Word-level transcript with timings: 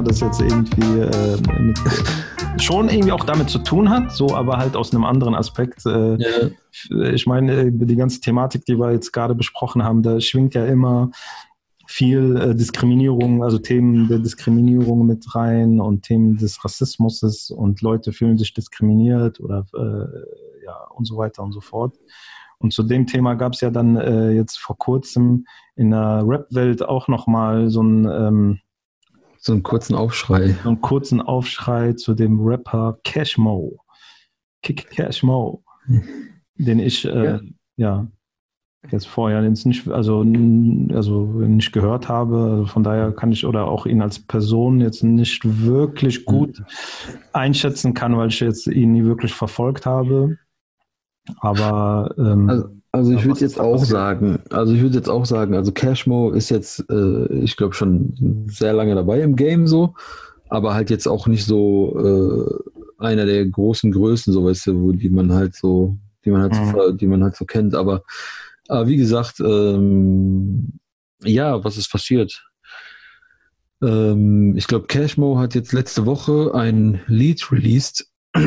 Thema, 0.00 0.02
das 0.02 0.20
jetzt 0.20 0.40
irgendwie 0.40 1.00
äh, 1.00 1.38
schon 2.58 2.88
irgendwie 2.88 3.12
auch 3.12 3.24
damit 3.24 3.50
zu 3.50 3.58
tun 3.58 3.90
hat, 3.90 4.12
so 4.12 4.34
aber 4.34 4.56
halt 4.56 4.76
aus 4.76 4.92
einem 4.92 5.04
anderen 5.04 5.34
Aspekt. 5.34 5.84
Äh, 5.86 6.16
ja. 6.16 7.10
Ich 7.12 7.26
meine, 7.26 7.70
die 7.72 7.96
ganze 7.96 8.20
Thematik, 8.20 8.64
die 8.64 8.78
wir 8.78 8.92
jetzt 8.92 9.12
gerade 9.12 9.34
besprochen 9.34 9.82
haben, 9.82 10.02
da 10.02 10.20
schwingt 10.20 10.54
ja 10.54 10.64
immer 10.64 11.10
viel 11.86 12.36
äh, 12.36 12.54
Diskriminierung, 12.54 13.42
also 13.42 13.58
Themen 13.58 14.08
der 14.08 14.20
Diskriminierung 14.20 15.06
mit 15.06 15.34
rein 15.34 15.80
und 15.80 16.02
Themen 16.02 16.36
des 16.36 16.64
Rassismus 16.64 17.50
und 17.50 17.82
Leute 17.82 18.12
fühlen 18.12 18.38
sich 18.38 18.54
diskriminiert 18.54 19.40
oder 19.40 19.66
äh, 19.74 20.64
ja 20.64 20.76
und 20.94 21.06
so 21.06 21.16
weiter 21.16 21.42
und 21.42 21.52
so 21.52 21.60
fort. 21.60 21.96
Und 22.58 22.72
zu 22.72 22.82
dem 22.82 23.06
Thema 23.06 23.34
gab 23.34 23.54
es 23.54 23.62
ja 23.62 23.70
dann 23.70 23.96
äh, 23.96 24.30
jetzt 24.32 24.58
vor 24.58 24.76
kurzem 24.76 25.46
in 25.76 25.90
der 25.90 26.22
Rap-Welt 26.26 26.82
auch 26.86 27.08
nochmal 27.08 27.70
so 27.70 27.82
ein 27.82 28.04
ähm, 28.04 28.60
so 29.40 29.52
einen 29.52 29.62
kurzen 29.62 29.94
Aufschrei. 29.94 30.54
So 30.62 30.68
einen 30.68 30.80
kurzen 30.80 31.20
Aufschrei 31.20 31.94
zu 31.94 32.14
dem 32.14 32.40
Rapper 32.40 32.98
Cashmo. 33.04 33.78
Kick 34.62 34.90
Cashmo. 34.90 35.64
den 36.56 36.78
ich 36.78 37.06
äh, 37.06 37.24
ja. 37.24 37.40
ja. 37.76 38.06
jetzt 38.90 39.06
vorher 39.06 39.42
jetzt 39.42 39.64
nicht, 39.64 39.88
also, 39.88 40.20
also 40.20 41.24
nicht 41.24 41.72
gehört 41.72 42.08
habe. 42.08 42.36
Also 42.36 42.66
von 42.66 42.82
daher 42.82 43.12
kann 43.12 43.32
ich 43.32 43.46
oder 43.46 43.66
auch 43.66 43.86
ihn 43.86 44.02
als 44.02 44.18
Person 44.18 44.80
jetzt 44.80 45.02
nicht 45.02 45.42
wirklich 45.64 46.26
gut 46.26 46.62
einschätzen 47.32 47.94
kann, 47.94 48.16
weil 48.18 48.28
ich 48.28 48.40
jetzt 48.40 48.66
ihn 48.66 48.92
nie 48.92 49.04
wirklich 49.04 49.32
verfolgt 49.32 49.86
habe. 49.86 50.36
Aber 51.38 52.14
ähm, 52.18 52.50
also, 52.50 52.68
also 52.92 53.12
ich 53.12 53.24
würde 53.24 53.40
jetzt 53.40 53.60
auch 53.60 53.84
sagen, 53.84 54.40
also 54.50 54.74
ich 54.74 54.80
würde 54.80 54.96
jetzt 54.96 55.08
auch 55.08 55.24
sagen, 55.24 55.54
also 55.54 55.70
Cashmo 55.70 56.30
ist 56.30 56.50
jetzt, 56.50 56.84
äh, 56.90 57.32
ich 57.34 57.56
glaube 57.56 57.74
schon 57.74 58.46
sehr 58.48 58.72
lange 58.72 58.94
dabei 58.96 59.20
im 59.20 59.36
Game 59.36 59.68
so, 59.68 59.94
aber 60.48 60.74
halt 60.74 60.90
jetzt 60.90 61.06
auch 61.06 61.28
nicht 61.28 61.44
so 61.44 61.96
äh, 62.98 63.04
einer 63.04 63.26
der 63.26 63.46
großen 63.46 63.92
Größen, 63.92 64.32
so 64.32 64.44
weißt 64.44 64.68
du, 64.68 64.82
wo 64.82 64.92
die 64.92 65.08
man 65.08 65.32
halt 65.32 65.54
so, 65.54 65.96
die 66.24 66.30
man 66.30 66.42
halt, 66.42 66.54
mhm. 66.54 66.72
so, 66.72 66.92
die 66.92 67.06
man 67.06 67.22
halt 67.22 67.36
so 67.36 67.44
kennt. 67.44 67.74
Aber, 67.76 68.02
aber 68.68 68.88
wie 68.88 68.96
gesagt, 68.96 69.38
ähm, 69.40 70.80
ja, 71.22 71.62
was 71.62 71.76
ist 71.76 71.90
passiert? 71.90 72.44
Ähm, 73.82 74.56
ich 74.56 74.66
glaube, 74.66 74.88
Cashmo 74.88 75.38
hat 75.38 75.54
jetzt 75.54 75.72
letzte 75.72 76.06
Woche 76.06 76.54
ein 76.54 77.00
Lied 77.06 77.50
released. 77.52 78.06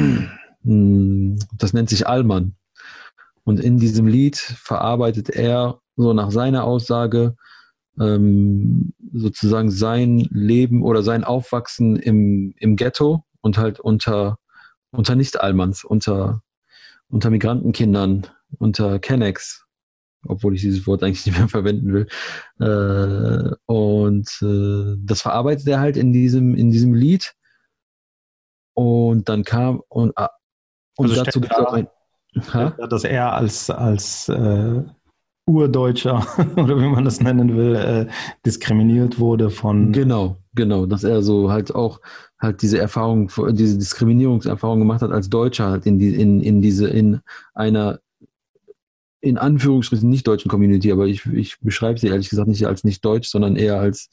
Hm, 0.66 1.39
das 1.57 1.73
nennt 1.73 1.89
sich 1.89 2.07
Allmann. 2.07 2.55
Und 3.44 3.59
in 3.59 3.77
diesem 3.77 4.08
Lied 4.08 4.38
verarbeitet 4.38 5.30
er 5.30 5.81
so 5.95 6.13
nach 6.13 6.31
seiner 6.31 6.63
Aussage 6.63 7.36
ähm, 8.00 8.94
sozusagen 9.13 9.69
sein 9.69 10.27
Leben 10.31 10.83
oder 10.83 11.03
sein 11.03 11.23
Aufwachsen 11.23 11.97
im, 11.97 12.53
im 12.58 12.75
Ghetto 12.75 13.23
und 13.41 13.58
halt 13.58 13.80
unter, 13.80 14.39
unter 14.91 15.16
Nicht-Almans, 15.16 15.83
unter, 15.83 16.41
unter 17.09 17.30
Migrantenkindern, 17.30 18.27
unter 18.58 19.00
Kennex, 19.00 19.66
obwohl 20.25 20.55
ich 20.55 20.61
dieses 20.61 20.88
Wort 20.88 21.03
eigentlich 21.03 21.25
nicht 21.25 21.38
mehr 21.38 21.50
verwenden 21.50 21.94
will. 21.94 22.07
Äh, 22.59 23.55
und 23.66 24.30
äh, 24.41 24.95
das 25.00 25.22
verarbeitet 25.22 25.68
er 25.68 25.79
halt 25.79 25.97
in 25.97 26.13
diesem, 26.13 26.56
in 26.56 26.72
diesem 26.72 26.94
Lied. 26.94 27.35
Und 28.75 29.29
dann 29.29 29.44
kam 29.44 29.81
und, 29.88 30.18
ah, 30.18 30.31
und 30.97 31.12
also 31.12 31.23
dazu 31.23 31.41
gibt 31.41 31.53
es 31.53 31.59
auch 31.59 31.73
ein 31.73 31.88
Ha? 32.53 32.71
Dass 32.88 33.03
er 33.03 33.33
als, 33.33 33.69
als 33.69 34.29
äh, 34.29 34.81
Urdeutscher 35.45 36.25
oder 36.55 36.77
wie 36.79 36.88
man 36.88 37.05
das 37.05 37.19
nennen 37.21 37.55
will, 37.55 37.75
äh, 37.75 38.07
diskriminiert 38.45 39.19
wurde 39.19 39.49
von. 39.49 39.91
Genau, 39.91 40.38
genau, 40.55 40.85
dass 40.85 41.03
er 41.03 41.21
so 41.21 41.51
halt 41.51 41.73
auch 41.75 41.99
halt 42.39 42.61
diese 42.61 42.79
Erfahrung, 42.79 43.29
diese 43.51 43.77
Diskriminierungserfahrung 43.77 44.79
gemacht 44.79 45.01
hat 45.01 45.11
als 45.11 45.29
Deutscher 45.29 45.69
halt 45.69 45.85
in 45.85 45.99
die, 45.99 46.13
in, 46.16 46.41
in 46.41 46.61
diese, 46.61 46.88
in 46.88 47.21
einer 47.53 47.99
in 49.21 49.38
Anführungsstrichen 49.38 50.09
nicht 50.09 50.27
deutschen 50.27 50.50
Community, 50.51 50.91
aber 50.91 51.07
ich, 51.07 51.25
ich 51.27 51.57
beschreibe 51.61 51.97
sie 51.97 52.07
ehrlich 52.07 52.29
gesagt 52.29 52.50
nicht 52.50 52.67
als 52.67 52.83
nicht 52.83 53.05
deutsch, 53.05 53.29
sondern 53.29 53.55
eher 53.55 53.79
als 53.79 54.09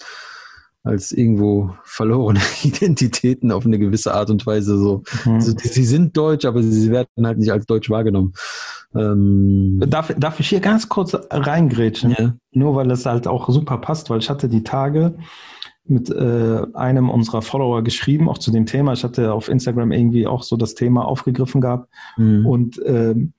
als 0.83 1.13
irgendwo 1.13 1.75
verlorene 1.85 2.41
Identitäten 2.63 3.53
auf 3.53 3.67
eine 3.67 3.79
gewisse 3.79 4.15
Art 4.15 4.31
und 4.31 4.47
Weise. 4.47 4.79
So. 4.79 5.03
Mhm. 5.25 5.35
Also, 5.35 5.53
sie 5.57 5.85
sind 5.85 6.17
deutsch, 6.17 6.45
aber 6.45 6.63
sie 6.63 6.91
werden 6.91 7.09
halt 7.23 7.39
nicht 7.39 7.53
als 7.53 7.67
deutsch 7.67 7.91
wahrgenommen. 7.91 8.33
Ähm 8.95 9.83
darf, 9.87 10.13
darf 10.19 10.41
ich 10.41 10.49
hier 10.49 10.61
ganz 10.61 10.89
kurz 10.89 11.17
reingrätschen? 11.31 12.17
Ja. 12.19 12.35
Nur 12.53 12.75
weil 12.75 12.91
es 12.91 13.07
halt 13.07 13.27
auch 13.27 13.49
super 13.51 13.79
passt, 13.79 14.11
weil 14.11 14.19
ich 14.19 14.31
hatte 14.31 14.49
die 14.49 14.65
Tage 14.65 15.17
mit 15.85 16.09
äh, 16.11 16.63
einem 16.75 17.11
unserer 17.11 17.43
Follower 17.43 17.83
geschrieben, 17.83 18.29
auch 18.29 18.39
zu 18.39 18.51
dem 18.51 18.67
Thema. 18.67 18.93
Ich 18.93 19.05
hatte 19.05 19.33
auf 19.33 19.49
Instagram 19.49 19.93
irgendwie 19.93 20.27
auch 20.27 20.43
so 20.43 20.57
das 20.57 20.75
Thema 20.75 21.05
aufgegriffen 21.05 21.61
gehabt. 21.61 21.89
Mhm. 22.17 22.47
Und 22.47 22.81
ähm, 22.87 23.33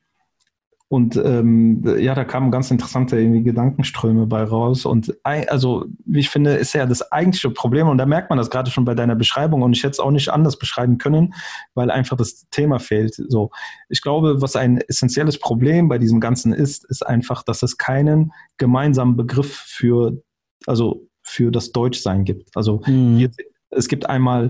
und 0.92 1.16
ähm, 1.16 1.86
ja, 2.00 2.14
da 2.14 2.26
kamen 2.26 2.52
ganz 2.52 2.70
interessante 2.70 3.18
irgendwie 3.18 3.44
Gedankenströme 3.44 4.28
bei 4.28 4.44
raus. 4.44 4.86
Und 4.86 5.16
also, 5.24 5.86
wie 6.04 6.20
ich 6.20 6.30
finde, 6.30 6.56
ist 6.56 6.74
ja 6.74 6.86
das 6.86 7.14
eigentliche 7.14 7.50
Problem, 7.50 7.88
und 7.88 7.98
da 7.98 8.06
merkt 8.06 8.30
man 8.30 8.38
das 8.38 8.50
gerade 8.50 8.70
schon 8.70 8.84
bei 8.84 8.94
deiner 8.94 9.16
Beschreibung, 9.16 9.62
und 9.62 9.72
ich 9.72 9.84
hätte 9.84 9.92
es 9.92 10.00
auch 10.02 10.12
nicht 10.12 10.28
anders 10.28 10.60
beschreiben 10.60 10.98
können, 10.98 11.34
weil 11.76 11.92
einfach 11.92 12.18
das 12.18 12.46
Thema 12.50 12.78
fehlt. 12.78 13.14
So, 13.16 13.52
ich 13.88 14.02
glaube, 14.02 14.42
was 14.42 14.58
ein 14.58 14.80
essentielles 14.80 15.40
Problem 15.40 15.88
bei 15.88 15.98
diesem 15.98 16.20
Ganzen 16.20 16.52
ist, 16.52 16.84
ist 16.84 17.08
einfach, 17.08 17.42
dass 17.44 17.64
es 17.64 17.78
keinen 17.78 18.34
gemeinsamen 18.58 19.16
Begriff 19.16 19.64
für, 19.66 20.22
also 20.66 21.08
für 21.24 21.52
das 21.52 21.72
Deutschsein 21.72 22.26
gibt. 22.26 22.50
Also 22.58 22.82
mhm. 22.86 23.30
es 23.70 23.88
gibt 23.88 24.10
einmal 24.10 24.50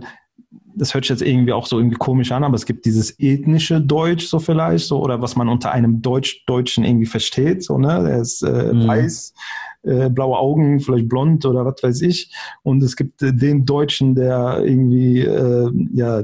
das 0.75 0.93
hört 0.93 1.05
sich 1.05 1.09
jetzt 1.09 1.21
irgendwie 1.21 1.53
auch 1.53 1.65
so 1.65 1.77
irgendwie 1.77 1.97
komisch 1.97 2.31
an, 2.31 2.43
aber 2.43 2.55
es 2.55 2.65
gibt 2.65 2.85
dieses 2.85 3.19
ethnische 3.19 3.81
Deutsch 3.81 4.27
so 4.27 4.39
vielleicht, 4.39 4.85
so, 4.85 5.01
oder 5.01 5.21
was 5.21 5.35
man 5.35 5.49
unter 5.49 5.71
einem 5.71 6.01
Deutsch-Deutschen 6.01 6.83
irgendwie 6.83 7.05
versteht, 7.05 7.63
so, 7.63 7.77
ne, 7.77 8.03
der 8.03 8.19
ist 8.19 8.41
äh, 8.41 8.73
mhm. 8.73 8.87
weiß, 8.87 9.33
äh, 9.83 10.09
blaue 10.09 10.37
Augen, 10.37 10.79
vielleicht 10.79 11.09
blond 11.09 11.45
oder 11.45 11.65
was 11.65 11.81
weiß 11.81 12.01
ich. 12.03 12.31
Und 12.63 12.83
es 12.83 12.95
gibt 12.95 13.21
äh, 13.21 13.33
den 13.33 13.65
Deutschen, 13.65 14.15
der 14.15 14.61
irgendwie, 14.63 15.21
äh, 15.21 15.71
ja, 15.93 16.21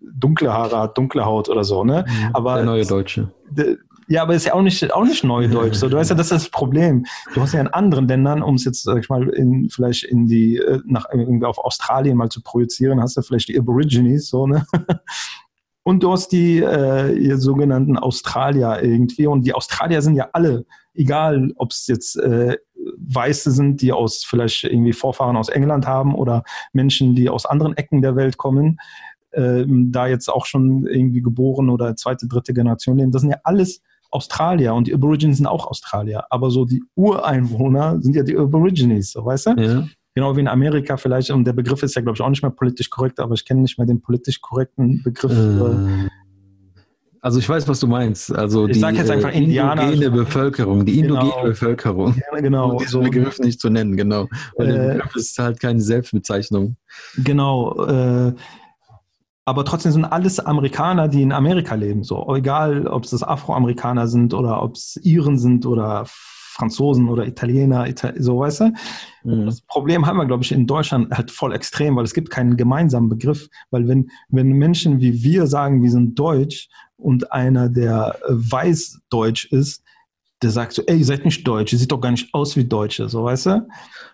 dunkle 0.00 0.52
Haare 0.52 0.78
hat, 0.78 0.98
dunkle 0.98 1.24
Haut 1.24 1.48
oder 1.48 1.64
so, 1.64 1.84
ne? 1.84 2.04
Mhm. 2.06 2.30
Aber 2.34 2.56
der 2.56 2.64
neue 2.64 2.86
Deutsche. 2.86 3.32
Ja, 4.08 4.22
aber 4.22 4.34
ist 4.34 4.46
ja 4.46 4.54
auch 4.54 4.62
nicht, 4.62 4.92
auch 4.92 5.04
nicht 5.04 5.22
Neudeutsch. 5.22 5.76
So, 5.76 5.88
du 5.88 5.98
weißt 5.98 6.10
ja, 6.10 6.16
das 6.16 6.30
ist 6.30 6.44
das 6.44 6.48
Problem. 6.50 7.04
Du 7.34 7.42
hast 7.42 7.52
ja 7.52 7.60
in 7.60 7.68
anderen 7.68 8.08
Ländern, 8.08 8.42
um 8.42 8.54
es 8.54 8.64
jetzt, 8.64 8.82
sag 8.82 8.98
ich 8.98 9.08
mal, 9.10 9.28
in, 9.28 9.68
vielleicht 9.68 10.04
in 10.04 10.26
die, 10.26 10.56
äh, 10.56 10.80
nach 10.86 11.06
irgendwie 11.12 11.44
auf 11.44 11.58
Australien 11.58 12.16
mal 12.16 12.30
zu 12.30 12.42
projizieren, 12.42 13.02
hast 13.02 13.18
du 13.18 13.22
vielleicht 13.22 13.48
die 13.48 13.58
Aborigines, 13.58 14.28
so, 14.28 14.46
ne? 14.46 14.66
Und 15.82 16.02
du 16.02 16.12
hast 16.12 16.28
die 16.32 16.58
äh, 16.58 17.36
sogenannten 17.36 17.96
Australier 17.96 18.82
irgendwie. 18.82 19.26
Und 19.26 19.46
die 19.46 19.54
Australier 19.54 20.02
sind 20.02 20.16
ja 20.16 20.28
alle, 20.34 20.66
egal 20.92 21.52
ob 21.56 21.70
es 21.70 21.86
jetzt 21.86 22.16
äh, 22.16 22.58
Weiße 22.98 23.50
sind, 23.52 23.80
die 23.80 23.92
aus 23.92 24.22
vielleicht 24.22 24.64
irgendwie 24.64 24.92
Vorfahren 24.92 25.38
aus 25.38 25.48
England 25.48 25.86
haben 25.86 26.14
oder 26.14 26.44
Menschen, 26.74 27.14
die 27.14 27.30
aus 27.30 27.46
anderen 27.46 27.74
Ecken 27.76 28.02
der 28.02 28.16
Welt 28.16 28.36
kommen, 28.36 28.78
äh, 29.30 29.64
da 29.66 30.06
jetzt 30.06 30.28
auch 30.28 30.44
schon 30.44 30.86
irgendwie 30.86 31.22
geboren 31.22 31.70
oder 31.70 31.96
zweite, 31.96 32.28
dritte 32.28 32.52
Generation 32.52 32.98
leben. 32.98 33.10
Das 33.10 33.22
sind 33.22 33.30
ja 33.30 33.40
alles 33.44 33.80
Australier 34.10 34.74
und 34.74 34.86
die 34.86 34.94
Aborigines 34.94 35.38
sind 35.38 35.46
auch 35.46 35.66
Australier, 35.66 36.24
aber 36.30 36.50
so 36.50 36.64
die 36.64 36.82
Ureinwohner 36.94 38.00
sind 38.00 38.16
ja 38.16 38.22
die 38.22 38.36
Aborigines, 38.36 39.12
so, 39.12 39.24
weißt 39.24 39.46
du? 39.46 39.50
Ja. 39.60 39.86
Genau 40.14 40.34
wie 40.36 40.40
in 40.40 40.48
Amerika 40.48 40.96
vielleicht, 40.96 41.30
und 41.30 41.44
der 41.44 41.52
Begriff 41.52 41.82
ist 41.82 41.94
ja, 41.94 42.02
glaube 42.02 42.16
ich, 42.16 42.22
auch 42.22 42.30
nicht 42.30 42.42
mehr 42.42 42.50
politisch 42.50 42.90
korrekt, 42.90 43.20
aber 43.20 43.34
ich 43.34 43.44
kenne 43.44 43.60
nicht 43.60 43.78
mehr 43.78 43.86
den 43.86 44.00
politisch 44.00 44.40
korrekten 44.40 45.02
Begriff. 45.02 45.32
Äh, 45.32 46.08
also 47.20 47.38
ich 47.40 47.48
weiß, 47.48 47.66
was 47.68 47.80
du 47.80 47.86
meinst. 47.86 48.34
Also 48.34 48.68
ich 48.68 48.78
sage 48.78 48.96
jetzt 48.96 49.10
einfach 49.10 49.32
äh, 49.32 49.38
Indianer. 49.38 49.82
indogene 49.82 50.10
Bevölkerung, 50.10 50.84
die 50.86 51.00
indogene 51.00 51.30
genau. 51.30 51.42
Bevölkerung. 51.42 52.14
Ja, 52.32 52.40
genau. 52.40 52.72
Um 52.72 52.78
diesen 52.78 53.02
Begriff 53.02 53.38
nicht 53.40 53.60
zu 53.60 53.70
nennen, 53.70 53.96
genau. 53.96 54.28
Weil 54.56 54.68
äh, 54.68 54.72
der 54.72 54.94
Begriff 54.94 55.16
ist 55.16 55.38
halt 55.38 55.60
keine 55.60 55.80
Selbstbezeichnung. 55.80 56.76
Genau. 57.16 57.86
Äh, 57.86 58.34
aber 59.48 59.64
trotzdem 59.64 59.92
sind 59.92 60.04
alles 60.04 60.40
Amerikaner, 60.40 61.08
die 61.08 61.22
in 61.22 61.32
Amerika 61.32 61.74
leben. 61.74 62.04
So, 62.04 62.34
egal, 62.34 62.86
ob 62.86 63.04
es 63.04 63.22
Afroamerikaner 63.22 64.06
sind 64.06 64.34
oder 64.34 64.62
ob 64.62 64.76
es 64.76 64.96
Iren 65.02 65.38
sind 65.38 65.64
oder 65.64 66.04
Franzosen 66.06 67.08
oder 67.08 67.26
Italiener, 67.26 67.88
Ital 67.88 68.14
so 68.18 68.40
weißt 68.40 68.60
du. 68.60 68.72
Mhm. 69.24 69.46
Das 69.46 69.62
Problem 69.62 70.06
haben 70.06 70.18
wir, 70.18 70.26
glaube 70.26 70.42
ich, 70.42 70.52
in 70.52 70.66
Deutschland 70.66 71.10
halt 71.16 71.30
voll 71.30 71.54
extrem, 71.54 71.96
weil 71.96 72.04
es 72.04 72.12
gibt 72.12 72.28
keinen 72.28 72.58
gemeinsamen 72.58 73.08
Begriff. 73.08 73.48
Weil 73.70 73.88
wenn, 73.88 74.10
wenn 74.28 74.52
Menschen 74.52 75.00
wie 75.00 75.22
wir 75.22 75.46
sagen, 75.46 75.82
wir 75.82 75.90
sind 75.90 76.18
Deutsch 76.18 76.68
und 76.98 77.32
einer, 77.32 77.70
der 77.70 78.18
äh, 78.26 78.32
weiß 78.32 79.00
Deutsch 79.08 79.46
ist, 79.46 79.82
der 80.42 80.50
sagt 80.50 80.72
so, 80.74 80.82
ey, 80.86 80.98
ihr 80.98 81.04
seid 81.04 81.24
nicht 81.24 81.46
Deutsch, 81.46 81.72
ihr 81.72 81.78
sieht 81.78 81.90
doch 81.90 82.00
gar 82.00 82.10
nicht 82.10 82.34
aus 82.34 82.54
wie 82.54 82.64
Deutsche, 82.64 83.08
so 83.08 83.24
weißt 83.24 83.46
du? 83.46 83.68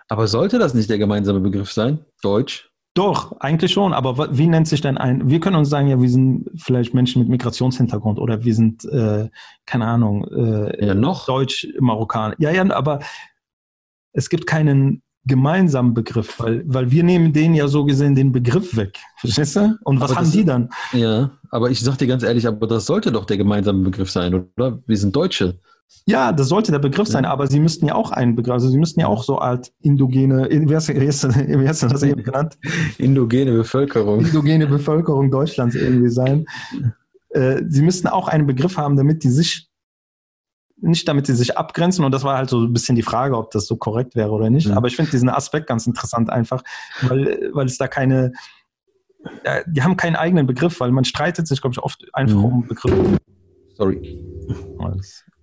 Aber 0.08 0.28
sollte 0.28 0.60
das 0.60 0.74
nicht 0.74 0.88
der 0.88 0.98
gemeinsame 0.98 1.40
Begriff 1.40 1.72
sein? 1.72 2.04
Deutsch? 2.22 2.70
Doch, 2.94 3.40
eigentlich 3.40 3.72
schon. 3.72 3.92
Aber 3.92 4.38
wie 4.38 4.46
nennt 4.46 4.68
sich 4.68 4.80
denn 4.80 4.96
ein? 4.96 5.28
Wir 5.28 5.40
können 5.40 5.56
uns 5.56 5.68
sagen, 5.68 5.88
ja, 5.88 6.00
wir 6.00 6.08
sind 6.08 6.48
vielleicht 6.56 6.94
Menschen 6.94 7.20
mit 7.20 7.28
Migrationshintergrund 7.28 8.20
oder 8.20 8.44
wir 8.44 8.54
sind, 8.54 8.84
äh, 8.84 9.28
keine 9.66 9.86
Ahnung, 9.86 10.24
äh, 10.28 10.86
ja, 10.86 10.94
noch 10.94 11.26
Deutsch-Marokkaner. 11.26 12.36
Ja, 12.38 12.52
ja, 12.52 12.70
aber 12.70 13.00
es 14.12 14.28
gibt 14.28 14.46
keinen 14.46 15.02
gemeinsamen 15.26 15.94
Begriff, 15.94 16.38
weil, 16.38 16.62
weil 16.66 16.90
wir 16.90 17.02
nehmen 17.02 17.32
denen 17.32 17.54
ja 17.54 17.66
so 17.66 17.84
gesehen 17.84 18.14
den 18.14 18.30
Begriff 18.30 18.76
weg. 18.76 18.98
Verstehst 19.16 19.56
du? 19.56 19.76
Und 19.82 20.00
was 20.00 20.10
aber 20.10 20.20
haben 20.20 20.26
das, 20.26 20.32
die 20.32 20.44
dann? 20.44 20.68
Ja, 20.92 21.30
aber 21.50 21.70
ich 21.70 21.80
sag 21.80 21.96
dir 21.96 22.06
ganz 22.06 22.22
ehrlich, 22.22 22.46
aber 22.46 22.66
das 22.66 22.86
sollte 22.86 23.10
doch 23.10 23.24
der 23.24 23.38
gemeinsame 23.38 23.82
Begriff 23.82 24.10
sein, 24.10 24.34
oder? 24.56 24.78
Wir 24.86 24.96
sind 24.96 25.16
Deutsche. 25.16 25.58
Ja, 26.06 26.32
das 26.32 26.48
sollte 26.48 26.70
der 26.70 26.78
Begriff 26.78 27.08
sein, 27.08 27.24
aber 27.24 27.46
sie 27.46 27.60
müssten 27.60 27.86
ja 27.86 27.94
auch 27.94 28.10
einen 28.10 28.36
Begriff, 28.36 28.54
also 28.54 28.68
sie 28.68 28.76
müssten 28.76 29.00
ja 29.00 29.06
auch 29.06 29.24
so 29.24 29.38
als 29.38 29.72
indogene, 29.80 30.48
wie 30.50 30.74
hast, 30.74 30.88
wie 30.88 31.08
hast, 31.08 31.82
du 31.82 31.88
das 31.88 32.02
eben 32.02 32.22
genannt? 32.22 32.58
Indogene 32.98 33.52
Bevölkerung. 33.52 34.20
Indogene 34.20 34.66
Bevölkerung 34.66 35.30
Deutschlands 35.30 35.74
irgendwie 35.74 36.10
sein. 36.10 36.44
Äh, 37.30 37.62
sie 37.68 37.82
müssten 37.82 38.08
auch 38.08 38.28
einen 38.28 38.46
Begriff 38.46 38.76
haben, 38.76 38.96
damit 38.96 39.24
die 39.24 39.30
sich 39.30 39.68
nicht 40.76 41.08
damit 41.08 41.26
sie 41.26 41.34
sich 41.34 41.56
abgrenzen 41.56 42.04
und 42.04 42.12
das 42.12 42.24
war 42.24 42.36
halt 42.36 42.50
so 42.50 42.60
ein 42.60 42.72
bisschen 42.72 42.96
die 42.96 43.02
Frage, 43.02 43.38
ob 43.38 43.50
das 43.50 43.66
so 43.66 43.76
korrekt 43.76 44.16
wäre 44.16 44.30
oder 44.30 44.50
nicht. 44.50 44.68
Mhm. 44.68 44.74
Aber 44.74 44.88
ich 44.88 44.96
finde 44.96 45.10
diesen 45.10 45.28
Aspekt 45.28 45.66
ganz 45.66 45.86
interessant 45.86 46.30
einfach, 46.30 46.62
weil, 47.02 47.50
weil 47.54 47.66
es 47.66 47.78
da 47.78 47.88
keine, 47.88 48.32
die 49.66 49.82
haben 49.82 49.96
keinen 49.96 50.16
eigenen 50.16 50.46
Begriff, 50.46 50.80
weil 50.80 50.90
man 50.90 51.04
streitet 51.04 51.46
sich, 51.46 51.60
glaube 51.60 51.72
ich, 51.72 51.78
oft 51.78 52.04
einfach 52.12 52.36
mhm. 52.36 52.44
um 52.44 52.66
Begriffe. 52.66 53.18
Sorry. 53.76 54.20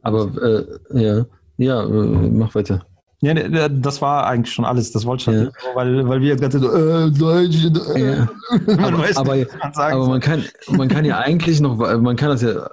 Aber 0.01 0.31
äh, 0.41 1.01
ja, 1.01 1.25
ja, 1.57 1.83
äh, 1.83 1.87
mach 1.87 2.55
weiter. 2.55 2.85
Ja, 3.23 3.69
das 3.69 4.01
war 4.01 4.25
eigentlich 4.25 4.51
schon 4.51 4.65
alles. 4.65 4.91
Das 4.91 5.05
wollte 5.05 5.31
ich 5.31 5.37
ja. 5.37 5.51
weil, 5.75 6.07
weil 6.07 6.21
wir 6.21 6.29
jetzt 6.29 6.41
gerade 6.41 6.59
so, 6.59 6.73
äh, 6.73 7.11
Deutsch, 7.11 7.65
äh, 7.95 8.15
ja. 8.15 8.29
man 8.65 8.79
aber, 8.79 8.97
weiß 8.99 9.17
aber, 9.17 9.35
nicht, 9.35 9.51
man 9.59 9.71
aber 9.75 10.07
man 10.07 10.19
kann, 10.19 10.43
man 10.69 10.87
kann 10.87 11.05
ja 11.05 11.19
eigentlich 11.19 11.61
noch, 11.61 11.77
man 11.77 12.15
kann 12.15 12.29
das 12.29 12.41
ja, 12.41 12.67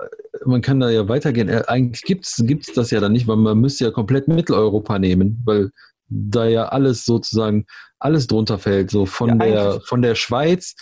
man 0.46 0.62
kann 0.62 0.80
da 0.80 0.88
ja 0.88 1.06
weitergehen. 1.06 1.50
Äh, 1.50 1.64
eigentlich 1.66 2.02
gibt 2.02 2.26
es 2.26 2.72
das 2.74 2.90
ja 2.90 3.00
dann 3.00 3.12
nicht, 3.12 3.28
weil 3.28 3.36
man 3.36 3.58
müsste 3.58 3.84
ja 3.84 3.90
komplett 3.90 4.26
Mitteleuropa 4.26 4.98
nehmen, 4.98 5.42
weil 5.44 5.70
da 6.08 6.46
ja 6.46 6.68
alles 6.68 7.04
sozusagen, 7.04 7.66
alles 7.98 8.26
drunter 8.26 8.58
fällt. 8.58 8.90
So 8.90 9.04
von 9.04 9.28
ja, 9.28 9.34
der, 9.36 9.80
von 9.82 10.00
der 10.00 10.14
Schweiz, 10.14 10.74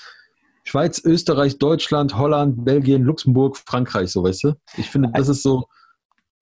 Schweiz, 0.62 1.02
Österreich, 1.04 1.58
Deutschland, 1.58 2.16
Holland, 2.16 2.64
Belgien, 2.64 3.02
Luxemburg, 3.02 3.56
Frankreich, 3.56 4.10
so 4.10 4.22
weißt 4.22 4.44
du? 4.44 4.52
Ich 4.76 4.90
finde, 4.90 5.10
das 5.12 5.28
ist 5.28 5.42
so, 5.42 5.66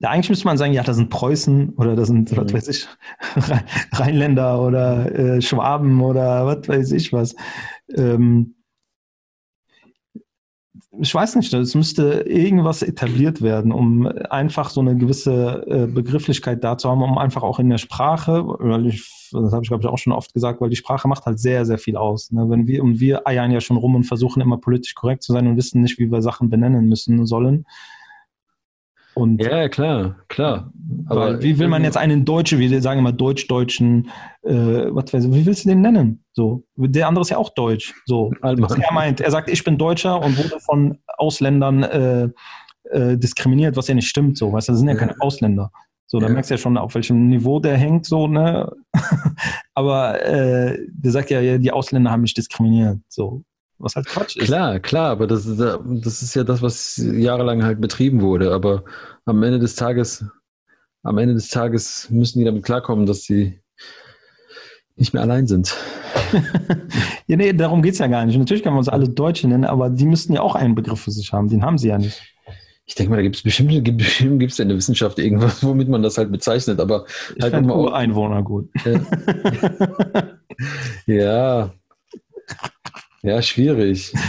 ja, 0.00 0.10
eigentlich 0.10 0.30
müsste 0.30 0.46
man 0.46 0.58
sagen, 0.58 0.72
ja, 0.72 0.82
das 0.82 0.96
sind 0.96 1.10
Preußen 1.10 1.70
oder 1.70 1.96
das 1.96 2.08
sind, 2.08 2.30
mhm. 2.30 2.36
was 2.36 2.52
weiß 2.52 2.68
ich, 2.68 2.88
Rheinländer 3.92 4.60
oder 4.60 5.14
äh, 5.14 5.42
Schwaben 5.42 6.00
oder 6.00 6.46
was 6.46 6.68
weiß 6.68 6.92
ich 6.92 7.12
was. 7.12 7.34
Ähm, 7.94 8.54
ich 11.00 11.14
weiß 11.14 11.36
nicht, 11.36 11.52
es 11.52 11.74
müsste 11.74 12.24
irgendwas 12.26 12.82
etabliert 12.82 13.42
werden, 13.42 13.72
um 13.72 14.06
einfach 14.06 14.70
so 14.70 14.80
eine 14.80 14.96
gewisse 14.96 15.64
äh, 15.66 15.86
Begrifflichkeit 15.86 16.62
da 16.62 16.78
zu 16.78 16.88
haben, 16.88 17.02
um 17.02 17.18
einfach 17.18 17.42
auch 17.42 17.58
in 17.58 17.68
der 17.68 17.78
Sprache, 17.78 18.44
weil 18.46 18.86
ich, 18.86 19.30
das 19.32 19.52
habe 19.52 19.62
ich 19.62 19.68
glaube 19.68 19.82
ich 19.82 19.88
auch 19.88 19.98
schon 19.98 20.12
oft 20.12 20.32
gesagt, 20.34 20.60
weil 20.60 20.70
die 20.70 20.76
Sprache 20.76 21.08
macht 21.08 21.26
halt 21.26 21.40
sehr, 21.40 21.64
sehr 21.64 21.78
viel 21.78 21.96
aus. 21.96 22.30
Ne? 22.30 22.48
Wenn 22.48 22.66
wir, 22.66 22.82
und 22.82 23.00
wir 23.00 23.26
eiern 23.26 23.50
ja 23.50 23.60
schon 23.60 23.76
rum 23.76 23.94
und 23.94 24.04
versuchen 24.04 24.40
immer 24.40 24.58
politisch 24.58 24.94
korrekt 24.94 25.22
zu 25.22 25.32
sein 25.32 25.46
und 25.46 25.56
wissen 25.56 25.82
nicht, 25.82 25.98
wie 25.98 26.10
wir 26.10 26.22
Sachen 26.22 26.48
benennen 26.48 26.86
müssen 26.86 27.26
sollen. 27.26 27.66
Und 29.14 29.40
ja, 29.40 29.68
klar, 29.68 30.16
klar. 30.28 30.72
Aber 31.06 31.40
wie 31.42 31.58
will 31.58 31.68
man 31.68 31.84
jetzt 31.84 31.96
einen 31.96 32.24
Deutschen, 32.24 32.58
wie 32.58 32.80
sagen 32.80 33.00
immer 33.00 33.12
Deutsch-Deutschen, 33.12 34.10
äh, 34.42 34.52
was 34.52 35.12
weiß 35.12 35.24
ich, 35.26 35.32
wie 35.32 35.46
willst 35.46 35.64
du 35.64 35.68
den 35.68 35.80
nennen? 35.80 36.24
So, 36.32 36.64
der 36.76 37.08
andere 37.08 37.22
ist 37.22 37.30
ja 37.30 37.38
auch 37.38 37.50
Deutsch. 37.50 37.94
So, 38.06 38.32
was 38.40 38.76
er 38.76 38.92
meint, 38.92 39.20
er 39.20 39.30
sagt, 39.30 39.48
ich 39.48 39.62
bin 39.62 39.78
Deutscher 39.78 40.20
und 40.20 40.36
wurde 40.36 40.60
von 40.60 40.98
Ausländern 41.16 41.82
äh, 41.84 42.28
äh, 42.90 43.16
diskriminiert, 43.16 43.76
was 43.76 43.88
ja 43.88 43.94
nicht 43.94 44.08
stimmt. 44.08 44.36
So, 44.36 44.52
weißt 44.52 44.68
du, 44.68 44.72
das 44.72 44.80
sind 44.80 44.88
ja, 44.88 44.94
ja. 44.94 45.00
keine 45.00 45.14
Ausländer. 45.20 45.70
So, 46.06 46.18
da 46.18 46.26
ja. 46.26 46.32
merkst 46.32 46.50
du 46.50 46.54
ja 46.54 46.58
schon, 46.58 46.76
auf 46.76 46.94
welchem 46.94 47.28
Niveau 47.28 47.60
der 47.60 47.76
hängt, 47.76 48.06
so, 48.06 48.26
ne? 48.26 48.70
Aber 49.74 50.22
äh, 50.24 50.78
der 50.88 51.10
sagt 51.10 51.30
ja, 51.30 51.40
ja, 51.40 51.58
die 51.58 51.72
Ausländer 51.72 52.10
haben 52.10 52.20
mich 52.20 52.34
diskriminiert. 52.34 52.98
So, 53.08 53.42
was 53.78 53.96
halt 53.96 54.06
Quatsch 54.06 54.36
ist. 54.36 54.46
Klar, 54.46 54.80
klar, 54.80 55.10
aber 55.10 55.26
das, 55.26 55.44
das 55.46 56.22
ist 56.22 56.34
ja 56.34 56.44
das, 56.44 56.62
was 56.62 56.96
jahrelang 56.96 57.62
halt 57.62 57.80
betrieben 57.80 58.20
wurde. 58.20 58.52
Aber 58.52 58.84
am 59.24 59.42
Ende 59.42 59.58
des 59.58 59.74
Tages, 59.74 60.24
am 61.02 61.18
Ende 61.18 61.34
des 61.34 61.48
Tages 61.48 62.08
müssen 62.10 62.38
die 62.38 62.44
damit 62.44 62.64
klarkommen, 62.64 63.06
dass 63.06 63.22
sie 63.22 63.60
nicht 64.96 65.12
mehr 65.12 65.22
allein 65.22 65.46
sind. 65.46 65.76
ja, 67.26 67.36
nee, 67.36 67.52
darum 67.52 67.82
geht 67.82 67.94
es 67.94 67.98
ja 67.98 68.06
gar 68.06 68.24
nicht. 68.24 68.38
Natürlich 68.38 68.62
kann 68.62 68.72
man 68.72 68.78
uns 68.78 68.88
alle 68.88 69.08
Deutsche 69.08 69.48
nennen, 69.48 69.64
aber 69.64 69.90
die 69.90 70.06
müssten 70.06 70.32
ja 70.34 70.40
auch 70.40 70.54
einen 70.54 70.74
Begriff 70.74 71.00
für 71.00 71.10
sich 71.10 71.32
haben. 71.32 71.48
Den 71.48 71.64
haben 71.64 71.78
sie 71.78 71.88
ja 71.88 71.98
nicht. 71.98 72.22
Ich 72.86 72.94
denke 72.94 73.10
mal, 73.10 73.16
da 73.16 73.22
gibt 73.22 73.36
es 73.36 73.42
bestimmt, 73.42 73.96
bestimmt 73.96 74.40
gibt's 74.40 74.58
in 74.58 74.68
der 74.68 74.76
Wissenschaft 74.76 75.18
irgendwas, 75.18 75.64
womit 75.64 75.88
man 75.88 76.02
das 76.02 76.18
halt 76.18 76.30
bezeichnet, 76.30 76.80
aber 76.80 77.06
ich 77.34 77.42
halt 77.42 77.54
immer 77.54 77.76
Ureinwohner 77.76 78.42
gut. 78.42 78.68
ja. 78.84 79.00
Ja, 81.06 81.72
schwierig. 83.42 84.12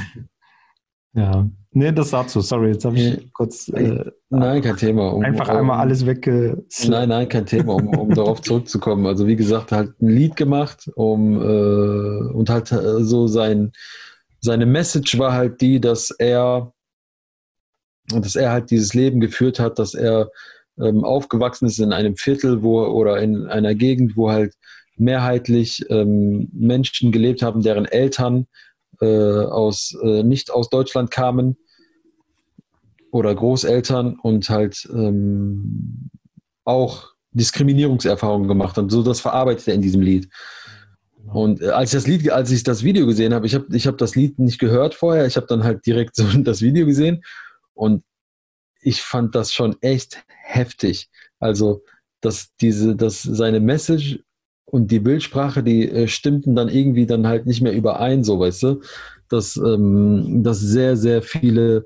Ja, 1.17 1.49
nee, 1.71 1.93
das 1.93 2.09
dazu. 2.09 2.41
Sorry, 2.41 2.71
jetzt 2.71 2.83
habe 2.83 2.97
ich 2.97 3.31
kurz. 3.31 3.69
Äh, 3.69 4.03
nein, 4.29 4.61
kein 4.61 4.75
Thema. 4.75 5.13
Um, 5.13 5.23
einfach 5.23 5.47
um, 5.47 5.55
einmal 5.55 5.79
alles 5.79 6.05
weg. 6.05 6.27
Nein, 6.27 7.07
nein, 7.07 7.29
kein 7.29 7.45
Thema, 7.45 7.75
um, 7.75 7.87
um 7.87 8.09
darauf 8.13 8.41
zurückzukommen. 8.41 9.05
Also, 9.05 9.25
wie 9.25 9.37
gesagt, 9.37 9.71
halt 9.71 9.93
ein 10.01 10.09
Lied 10.09 10.35
gemacht, 10.35 10.91
um 10.95 11.41
äh, 11.41 12.33
und 12.33 12.49
halt 12.49 12.69
äh, 12.73 13.01
so 13.01 13.27
sein, 13.27 13.71
seine 14.41 14.65
Message 14.65 15.17
war 15.17 15.31
halt 15.31 15.61
die, 15.61 15.79
dass 15.79 16.11
er, 16.11 16.73
dass 18.09 18.35
er 18.35 18.51
halt 18.51 18.71
dieses 18.71 18.93
Leben 18.93 19.21
geführt 19.21 19.57
hat, 19.57 19.79
dass 19.79 19.93
er 19.93 20.31
ähm, 20.77 21.05
aufgewachsen 21.05 21.67
ist 21.67 21.79
in 21.79 21.93
einem 21.93 22.17
Viertel, 22.17 22.61
wo 22.61 22.83
oder 22.83 23.21
in 23.21 23.47
einer 23.47 23.73
Gegend, 23.73 24.17
wo 24.17 24.31
halt 24.31 24.53
mehrheitlich 24.97 25.85
ähm, 25.89 26.49
Menschen 26.51 27.13
gelebt 27.13 27.41
haben, 27.41 27.61
deren 27.61 27.85
Eltern 27.85 28.47
aus, 29.03 29.97
äh, 30.03 30.23
nicht 30.23 30.51
aus 30.51 30.69
Deutschland 30.69 31.11
kamen 31.11 31.57
oder 33.11 33.33
Großeltern 33.33 34.19
und 34.21 34.49
halt 34.49 34.87
ähm, 34.93 36.09
auch 36.63 37.13
Diskriminierungserfahrungen 37.31 38.47
gemacht 38.47 38.77
haben. 38.77 38.89
So 38.89 39.03
das 39.03 39.19
verarbeitet 39.19 39.67
er 39.67 39.73
in 39.73 39.81
diesem 39.81 40.01
Lied. 40.01 40.29
Genau. 41.17 41.43
Und 41.43 41.61
äh, 41.61 41.69
als 41.69 41.93
ich 41.93 41.97
das 41.97 42.07
Lied, 42.07 42.29
als 42.29 42.51
ich 42.51 42.63
das 42.63 42.83
Video 42.83 43.05
gesehen 43.05 43.33
habe, 43.33 43.45
ich 43.45 43.55
habe 43.55 43.65
ich 43.75 43.87
hab 43.87 43.97
das 43.97 44.15
Lied 44.15 44.39
nicht 44.39 44.59
gehört 44.59 44.95
vorher, 44.95 45.25
ich 45.25 45.37
habe 45.37 45.47
dann 45.47 45.63
halt 45.63 45.85
direkt 45.85 46.15
so 46.15 46.25
das 46.25 46.61
Video 46.61 46.85
gesehen 46.85 47.23
und 47.73 48.03
ich 48.81 49.01
fand 49.01 49.33
das 49.35 49.53
schon 49.53 49.75
echt 49.81 50.23
heftig. 50.27 51.09
Also, 51.39 51.83
dass 52.21 52.55
diese, 52.61 52.95
dass 52.95 53.21
seine 53.21 53.59
Message 53.59 54.19
und 54.75 54.91
die 54.91 54.99
Bildsprache, 54.99 55.63
die 55.63 55.89
äh, 55.89 56.07
stimmten 56.09 56.53
dann 56.53 56.67
irgendwie 56.67 57.05
dann 57.05 57.27
halt 57.27 57.45
nicht 57.45 57.61
mehr 57.61 57.71
überein, 57.71 58.25
so 58.25 58.41
weißt 58.41 58.63
du, 58.63 58.81
dass, 59.29 59.55
ähm, 59.55 60.43
dass 60.43 60.59
sehr, 60.59 60.97
sehr 60.97 61.21
viele 61.21 61.85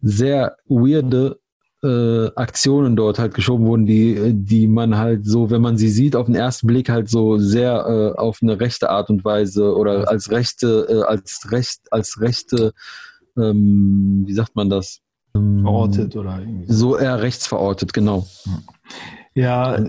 sehr 0.00 0.56
weirde 0.64 1.38
äh, 1.82 2.30
Aktionen 2.36 2.96
dort 2.96 3.18
halt 3.18 3.34
geschoben 3.34 3.66
wurden, 3.66 3.84
die, 3.84 4.32
die 4.32 4.66
man 4.66 4.96
halt 4.96 5.26
so, 5.26 5.50
wenn 5.50 5.60
man 5.60 5.76
sie 5.76 5.90
sieht, 5.90 6.16
auf 6.16 6.24
den 6.24 6.36
ersten 6.36 6.66
Blick 6.66 6.88
halt 6.88 7.10
so 7.10 7.36
sehr 7.36 8.14
äh, 8.16 8.18
auf 8.18 8.38
eine 8.40 8.58
rechte 8.58 8.88
Art 8.88 9.10
und 9.10 9.22
Weise 9.26 9.76
oder 9.76 10.08
als 10.08 10.30
rechte, 10.30 10.86
äh, 10.88 11.02
als 11.02 11.48
recht, 11.50 11.80
als 11.90 12.18
rechte, 12.18 12.72
ähm, 13.36 14.22
wie 14.26 14.32
sagt 14.32 14.56
man 14.56 14.70
das? 14.70 15.00
Verortet 15.34 16.16
oder 16.16 16.40
irgendwie. 16.40 16.72
So 16.72 16.96
eher 16.96 17.20
rechts 17.20 17.46
verortet, 17.46 17.92
genau. 17.92 18.26
Ja, 19.34 19.84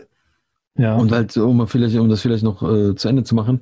ja. 0.76 0.96
Und 0.96 1.12
halt, 1.12 1.36
um, 1.38 1.68
vielleicht, 1.68 1.98
um 1.98 2.10
das 2.10 2.22
vielleicht 2.22 2.44
noch 2.44 2.62
äh, 2.62 2.96
zu 2.96 3.08
Ende 3.08 3.24
zu 3.24 3.36
machen, 3.36 3.62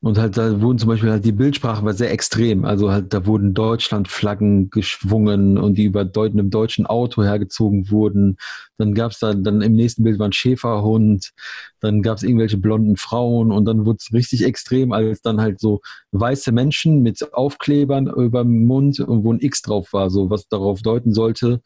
und 0.00 0.16
halt 0.16 0.36
da 0.36 0.60
wurden 0.60 0.78
zum 0.78 0.90
Beispiel 0.90 1.10
halt 1.10 1.24
die 1.24 1.32
Bildsprache 1.32 1.84
war 1.84 1.92
sehr 1.92 2.12
extrem. 2.12 2.64
Also 2.64 2.92
halt 2.92 3.12
da 3.12 3.26
wurden 3.26 3.52
Deutschlandflaggen 3.52 4.70
geschwungen 4.70 5.58
und 5.58 5.76
die 5.76 5.84
über 5.86 6.04
Deut 6.04 6.32
einem 6.32 6.50
deutschen 6.50 6.86
Auto 6.86 7.24
hergezogen 7.24 7.90
wurden. 7.90 8.36
Dann 8.76 8.94
gab 8.94 9.10
es 9.10 9.18
da, 9.18 9.34
dann 9.34 9.60
im 9.60 9.72
nächsten 9.72 10.04
Bild 10.04 10.20
war 10.20 10.28
ein 10.28 10.32
Schäferhund, 10.32 11.32
dann 11.80 12.02
gab 12.02 12.18
es 12.18 12.22
irgendwelche 12.22 12.58
blonden 12.58 12.96
Frauen 12.96 13.50
und 13.50 13.64
dann 13.64 13.86
wurde 13.86 13.98
es 14.00 14.12
richtig 14.12 14.44
extrem, 14.44 14.92
als 14.92 15.20
dann 15.20 15.40
halt 15.40 15.58
so 15.58 15.80
weiße 16.12 16.52
Menschen 16.52 17.02
mit 17.02 17.34
Aufklebern 17.34 18.06
über 18.06 18.44
dem 18.44 18.66
Mund 18.66 19.00
und 19.00 19.24
wo 19.24 19.32
ein 19.32 19.40
X 19.40 19.62
drauf 19.62 19.92
war, 19.92 20.10
so 20.10 20.30
was 20.30 20.46
darauf 20.46 20.80
deuten 20.80 21.12
sollte, 21.12 21.60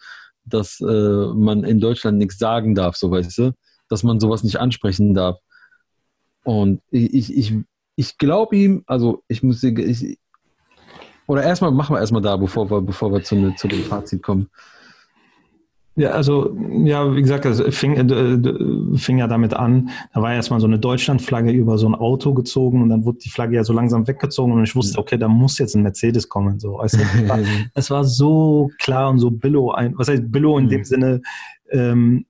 dass 0.47 0.81
äh, 0.81 1.27
man 1.35 1.65
in 1.65 1.81
Deutschland 1.81 2.17
nichts 2.17 2.39
sagen 2.39 2.75
darf, 2.75 2.97
so 2.97 3.11
weißt 3.11 3.37
du 3.37 3.53
dass 3.93 4.03
man 4.03 4.19
sowas 4.19 4.43
nicht 4.43 4.57
ansprechen 4.57 5.13
darf. 5.13 5.39
Und 6.45 6.81
ich, 6.91 7.37
ich, 7.37 7.55
ich 7.95 8.17
glaube 8.17 8.57
ihm, 8.57 8.85
also 8.87 9.23
ich 9.29 9.43
muss, 9.43 9.63
ich, 9.63 10.19
oder 11.27 11.43
erstmal 11.43 11.71
machen 11.71 11.95
wir 11.95 12.01
erstmal 12.01 12.23
da, 12.23 12.37
bevor 12.37 12.71
wir, 12.71 12.81
bevor 12.81 13.13
wir 13.13 13.23
zu, 13.23 13.55
zu 13.55 13.69
dem 13.69 13.83
Fazit 13.83 14.23
kommen. 14.23 14.49
Ja, 15.95 16.13
also, 16.13 16.57
ja, 16.85 17.15
wie 17.15 17.21
gesagt, 17.21 17.45
es 17.45 17.61
fing, 17.77 17.97
äh, 17.97 18.97
fing 18.97 19.19
ja 19.19 19.27
damit 19.27 19.53
an, 19.53 19.91
da 20.15 20.23
war 20.23 20.33
erstmal 20.33 20.59
so 20.59 20.67
eine 20.67 20.79
Deutschlandflagge 20.79 21.53
über 21.53 21.77
so 21.77 21.87
ein 21.87 21.95
Auto 21.95 22.33
gezogen 22.33 22.81
und 22.83 22.89
dann 22.89 23.05
wurde 23.05 23.19
die 23.19 23.29
Flagge 23.29 23.57
ja 23.57 23.63
so 23.63 23.75
langsam 23.75 24.09
weggezogen 24.09 24.55
und 24.55 24.65
ich 24.65 24.75
wusste, 24.75 24.99
okay, 24.99 25.19
da 25.19 25.29
muss 25.29 25.59
jetzt 25.59 25.77
ein 25.77 25.83
Mercedes 25.83 26.31
kommen. 26.31 26.59
So. 26.59 26.79
Also, 26.79 26.97
es, 27.75 27.91
war, 27.91 27.97
war 27.99 28.05
so 28.07 28.71
klar 28.79 29.11
und 29.11 29.19
so 29.19 29.31
billow, 29.31 29.73
ein, 29.73 29.93
was 29.99 30.09
heißt 30.09 30.33
billow 30.33 30.57
in 30.57 30.71
dem 30.71 30.81
mhm. 30.81 30.85
Sinne, 30.85 31.23
ähm, 31.71 32.25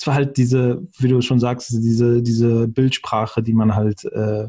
es 0.00 0.06
war 0.06 0.14
halt 0.14 0.38
diese, 0.38 0.82
wie 0.98 1.08
du 1.08 1.20
schon 1.20 1.40
sagst, 1.40 1.70
diese, 1.72 2.22
diese 2.22 2.66
Bildsprache, 2.68 3.42
die 3.42 3.52
man 3.52 3.74
halt 3.74 4.02
äh, 4.06 4.48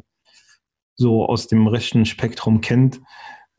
so 0.95 1.25
aus 1.25 1.47
dem 1.47 1.67
rechten 1.67 2.05
Spektrum 2.05 2.61
kennt. 2.61 3.01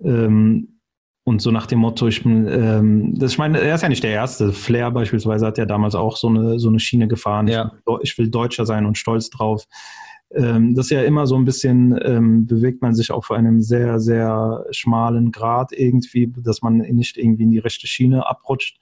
Ähm, 0.02 0.80
und 1.24 1.42
so 1.42 1.50
nach 1.50 1.66
dem 1.66 1.80
Motto, 1.80 2.08
ich 2.08 2.22
bin, 2.22 2.48
ähm, 2.48 3.14
das, 3.18 3.32
ich 3.32 3.38
meine, 3.38 3.60
er 3.60 3.74
ist 3.74 3.82
ja 3.82 3.90
nicht 3.90 4.02
der 4.02 4.12
Erste. 4.12 4.54
Flair 4.54 4.90
beispielsweise 4.90 5.44
hat 5.44 5.58
ja 5.58 5.66
damals 5.66 5.94
auch 5.94 6.16
so 6.16 6.28
eine, 6.28 6.58
so 6.58 6.70
eine 6.70 6.80
Schiene 6.80 7.08
gefahren. 7.08 7.46
Ja. 7.46 7.72
Ich, 8.00 8.12
ich 8.12 8.18
will 8.18 8.30
Deutscher 8.30 8.64
sein 8.64 8.86
und 8.86 8.96
stolz 8.96 9.28
drauf. 9.28 9.66
Ähm, 10.34 10.74
das 10.74 10.86
ist 10.86 10.92
ja 10.92 11.02
immer 11.02 11.26
so 11.26 11.36
ein 11.36 11.44
bisschen, 11.44 11.94
ähm, 12.02 12.46
bewegt 12.46 12.80
man 12.80 12.94
sich 12.94 13.10
auf 13.10 13.30
einem 13.30 13.60
sehr, 13.60 14.00
sehr 14.00 14.64
schmalen 14.70 15.30
Grad 15.30 15.72
irgendwie, 15.72 16.32
dass 16.38 16.62
man 16.62 16.78
nicht 16.78 17.18
irgendwie 17.18 17.42
in 17.42 17.50
die 17.50 17.58
rechte 17.58 17.86
Schiene 17.86 18.26
abrutscht. 18.26 18.78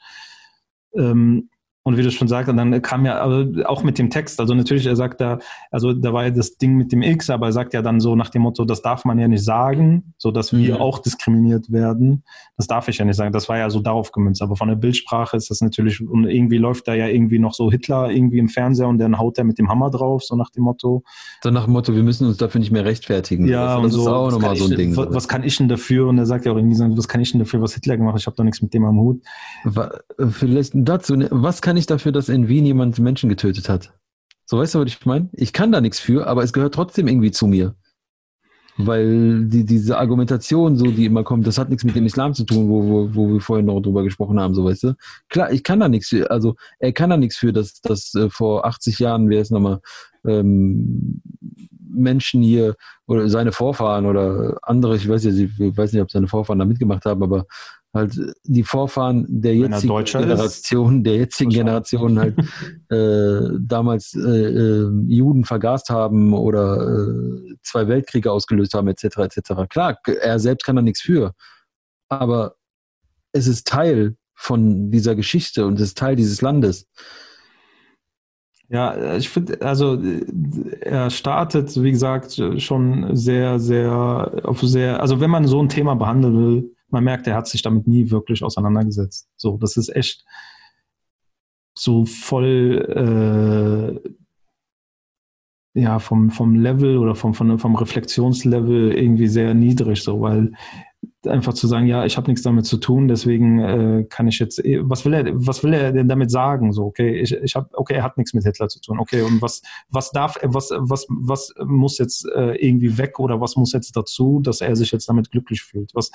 Ähm, 0.94 1.50
und 1.82 1.96
wie 1.96 2.02
du 2.02 2.10
schon 2.10 2.28
sagst, 2.28 2.48
dann 2.48 2.82
kam 2.82 3.06
ja 3.06 3.20
also 3.20 3.64
auch 3.64 3.82
mit 3.82 3.98
dem 3.98 4.10
Text, 4.10 4.38
also 4.38 4.54
natürlich, 4.54 4.86
er 4.86 4.96
sagt 4.96 5.20
da, 5.20 5.38
also 5.70 5.94
da 5.94 6.12
war 6.12 6.24
ja 6.24 6.30
das 6.30 6.58
Ding 6.58 6.76
mit 6.76 6.92
dem 6.92 7.02
X, 7.02 7.30
aber 7.30 7.46
er 7.46 7.52
sagt 7.52 7.72
ja 7.72 7.80
dann 7.80 8.00
so 8.00 8.14
nach 8.16 8.28
dem 8.28 8.42
Motto, 8.42 8.66
das 8.66 8.82
darf 8.82 9.06
man 9.06 9.18
ja 9.18 9.28
nicht 9.28 9.44
sagen, 9.44 10.12
so 10.18 10.30
dass 10.30 10.52
wir 10.52 10.74
mhm. 10.74 10.80
auch 10.80 10.98
diskriminiert 10.98 11.72
werden. 11.72 12.22
Das 12.58 12.66
darf 12.66 12.88
ich 12.88 12.98
ja 12.98 13.06
nicht 13.06 13.16
sagen. 13.16 13.32
Das 13.32 13.48
war 13.48 13.56
ja 13.56 13.70
so 13.70 13.80
darauf 13.80 14.12
gemünzt. 14.12 14.42
Aber 14.42 14.56
von 14.56 14.68
der 14.68 14.74
Bildsprache 14.76 15.36
ist 15.38 15.50
das 15.50 15.62
natürlich, 15.62 16.06
und 16.06 16.26
irgendwie 16.26 16.58
läuft 16.58 16.86
da 16.86 16.94
ja 16.94 17.06
irgendwie 17.06 17.38
noch 17.38 17.54
so 17.54 17.70
Hitler 17.70 18.10
irgendwie 18.10 18.38
im 18.38 18.50
Fernseher 18.50 18.86
und 18.86 18.98
dann 18.98 19.18
haut 19.18 19.38
er 19.38 19.44
mit 19.44 19.58
dem 19.58 19.70
Hammer 19.70 19.90
drauf, 19.90 20.22
so 20.22 20.36
nach 20.36 20.50
dem 20.50 20.64
Motto. 20.64 21.02
So 21.42 21.50
nach 21.50 21.64
dem 21.64 21.72
Motto, 21.72 21.94
wir 21.94 22.02
müssen 22.02 22.26
uns 22.26 22.36
dafür 22.36 22.60
nicht 22.60 22.70
mehr 22.70 22.84
rechtfertigen. 22.84 23.46
Ja, 23.46 23.76
das, 23.76 23.84
und 23.84 23.90
so, 23.92 24.00
ist 24.02 24.06
auch 24.08 24.30
nochmal 24.30 24.56
so 24.56 24.66
ein 24.66 24.76
Ding. 24.76 24.94
Was, 24.96 25.14
was, 25.14 25.28
kann 25.28 25.42
ich 25.42 25.56
denn 25.56 25.68
dafür? 25.68 26.08
Und 26.08 26.18
er 26.18 26.26
sagt 26.26 26.44
ja 26.44 26.52
auch 26.52 26.56
irgendwie, 26.56 26.78
was 26.78 27.08
kann 27.08 27.22
ich 27.22 27.32
denn 27.32 27.38
dafür, 27.38 27.62
was 27.62 27.72
Hitler 27.72 27.96
gemacht 27.96 28.12
hat? 28.14 28.20
Ich 28.20 28.26
habe 28.26 28.36
doch 28.36 28.44
nichts 28.44 28.60
mit 28.60 28.74
dem 28.74 28.84
am 28.84 28.98
Hut. 28.98 29.22
Vielleicht 30.28 30.72
dazu, 30.74 31.16
ne, 31.16 31.28
was 31.30 31.62
kann 31.62 31.69
ich 31.76 31.86
dafür, 31.86 32.12
dass 32.12 32.28
in 32.28 32.48
Wien 32.48 32.66
jemand 32.66 32.98
Menschen 32.98 33.28
getötet 33.28 33.68
hat. 33.68 33.92
So 34.46 34.58
weißt 34.58 34.74
du, 34.74 34.80
was 34.80 34.88
ich 34.88 35.06
meine? 35.06 35.28
Ich 35.32 35.52
kann 35.52 35.70
da 35.70 35.80
nichts 35.80 36.00
für, 36.00 36.26
aber 36.26 36.42
es 36.42 36.52
gehört 36.52 36.74
trotzdem 36.74 37.06
irgendwie 37.06 37.30
zu 37.30 37.46
mir. 37.46 37.74
Weil 38.76 39.44
die, 39.46 39.64
diese 39.64 39.98
Argumentation, 39.98 40.76
so 40.76 40.86
die 40.86 41.04
immer 41.04 41.22
kommt, 41.22 41.46
das 41.46 41.58
hat 41.58 41.68
nichts 41.68 41.84
mit 41.84 41.94
dem 41.94 42.06
Islam 42.06 42.34
zu 42.34 42.44
tun, 42.44 42.68
wo, 42.68 42.82
wo, 42.84 43.14
wo 43.14 43.32
wir 43.32 43.40
vorhin 43.40 43.66
noch 43.66 43.80
drüber 43.80 44.02
gesprochen 44.02 44.40
haben, 44.40 44.54
so 44.54 44.64
weißt 44.64 44.84
du. 44.84 44.94
Klar, 45.28 45.52
ich 45.52 45.62
kann 45.62 45.80
da 45.80 45.88
nichts 45.88 46.08
für, 46.08 46.30
also 46.30 46.56
er 46.78 46.92
kann 46.92 47.10
da 47.10 47.16
nichts 47.16 47.36
für, 47.36 47.52
dass, 47.52 47.80
dass 47.80 48.14
äh, 48.14 48.30
vor 48.30 48.64
80 48.64 48.98
Jahren, 48.98 49.28
wer 49.28 49.42
ist 49.42 49.50
nochmal, 49.50 49.80
ähm, 50.24 51.20
Menschen 51.92 52.42
hier 52.42 52.76
oder 53.06 53.28
seine 53.28 53.52
Vorfahren 53.52 54.06
oder 54.06 54.58
andere, 54.62 54.96
ich 54.96 55.08
weiß, 55.08 55.24
ja, 55.24 55.30
ich 55.32 55.58
weiß 55.58 55.92
nicht, 55.92 56.02
ob 56.02 56.10
seine 56.10 56.28
Vorfahren 56.28 56.58
da 56.58 56.64
mitgemacht 56.64 57.04
haben, 57.04 57.22
aber 57.22 57.46
halt 57.92 58.16
die 58.44 58.62
Vorfahren 58.62 59.26
der 59.28 59.56
jetzigen 59.56 60.04
Generation, 60.04 61.02
der 61.02 61.16
jetzigen 61.16 61.50
Generation 61.50 62.18
halt 62.18 62.38
äh, 62.90 63.58
damals 63.60 64.14
äh, 64.14 64.20
äh, 64.20 64.90
Juden 65.08 65.44
vergast 65.44 65.90
haben 65.90 66.32
oder 66.32 66.76
äh, 66.76 67.54
zwei 67.62 67.88
Weltkriege 67.88 68.30
ausgelöst 68.30 68.74
haben, 68.74 68.88
etc. 68.88 69.04
etc. 69.18 69.68
Klar, 69.68 69.98
er 70.06 70.38
selbst 70.38 70.64
kann 70.64 70.76
da 70.76 70.82
nichts 70.82 71.00
für, 71.00 71.34
aber 72.08 72.54
es 73.32 73.46
ist 73.46 73.66
Teil 73.66 74.16
von 74.34 74.90
dieser 74.90 75.14
Geschichte 75.14 75.66
und 75.66 75.74
es 75.74 75.88
ist 75.88 75.98
Teil 75.98 76.16
dieses 76.16 76.40
Landes. 76.42 76.86
Ja, 78.68 79.16
ich 79.16 79.28
finde, 79.28 79.60
also 79.62 80.00
er 80.80 81.10
startet, 81.10 81.82
wie 81.82 81.90
gesagt, 81.90 82.40
schon 82.58 83.16
sehr, 83.16 83.58
sehr 83.58 84.42
auf 84.44 84.60
sehr, 84.60 85.00
also 85.00 85.20
wenn 85.20 85.28
man 85.28 85.48
so 85.48 85.60
ein 85.60 85.68
Thema 85.68 85.96
behandeln 85.96 86.38
will, 86.38 86.76
man 86.92 87.04
merkt, 87.04 87.26
er 87.26 87.36
hat 87.36 87.48
sich 87.48 87.62
damit 87.62 87.86
nie 87.86 88.10
wirklich 88.10 88.42
auseinandergesetzt. 88.42 89.28
So, 89.36 89.56
das 89.56 89.76
ist 89.76 89.94
echt 89.94 90.24
so 91.74 92.04
voll 92.04 94.00
äh, 94.04 94.10
ja 95.74 95.98
vom, 95.98 96.30
vom 96.30 96.56
Level 96.56 96.98
oder 96.98 97.14
vom, 97.14 97.34
vom, 97.34 97.58
vom 97.58 97.76
Reflexionslevel 97.76 98.92
irgendwie 98.92 99.28
sehr 99.28 99.54
niedrig, 99.54 100.02
so, 100.02 100.20
weil 100.20 100.52
einfach 101.26 101.54
zu 101.54 101.66
sagen, 101.66 101.86
ja, 101.86 102.04
ich 102.04 102.16
habe 102.16 102.28
nichts 102.28 102.42
damit 102.42 102.66
zu 102.66 102.78
tun, 102.78 103.08
deswegen 103.08 103.58
äh, 103.58 104.04
kann 104.04 104.28
ich 104.28 104.38
jetzt, 104.38 104.64
eh, 104.64 104.80
was 104.82 105.04
will 105.04 105.12
er, 105.12 105.24
was 105.34 105.62
will 105.62 105.72
er 105.72 105.92
denn 105.92 106.08
damit 106.08 106.30
sagen? 106.30 106.72
So, 106.72 106.84
okay, 106.84 107.20
ich, 107.20 107.32
ich 107.32 107.54
habe, 107.54 107.68
okay, 107.74 107.94
er 107.94 108.02
hat 108.02 108.16
nichts 108.16 108.32
mit 108.32 108.44
Hitler 108.44 108.68
zu 108.68 108.80
tun, 108.80 108.98
okay, 108.98 109.22
und 109.22 109.42
was, 109.42 109.62
was 109.90 110.10
darf, 110.12 110.38
was, 110.42 110.70
was, 110.76 111.06
was 111.08 111.52
muss 111.64 111.98
jetzt 111.98 112.26
äh, 112.34 112.54
irgendwie 112.56 112.96
weg 112.96 113.18
oder 113.18 113.40
was 113.40 113.56
muss 113.56 113.72
jetzt 113.72 113.96
dazu, 113.96 114.40
dass 114.40 114.60
er 114.60 114.76
sich 114.76 114.92
jetzt 114.92 115.08
damit 115.08 115.30
glücklich 115.30 115.62
fühlt? 115.62 115.90
Was? 115.94 116.10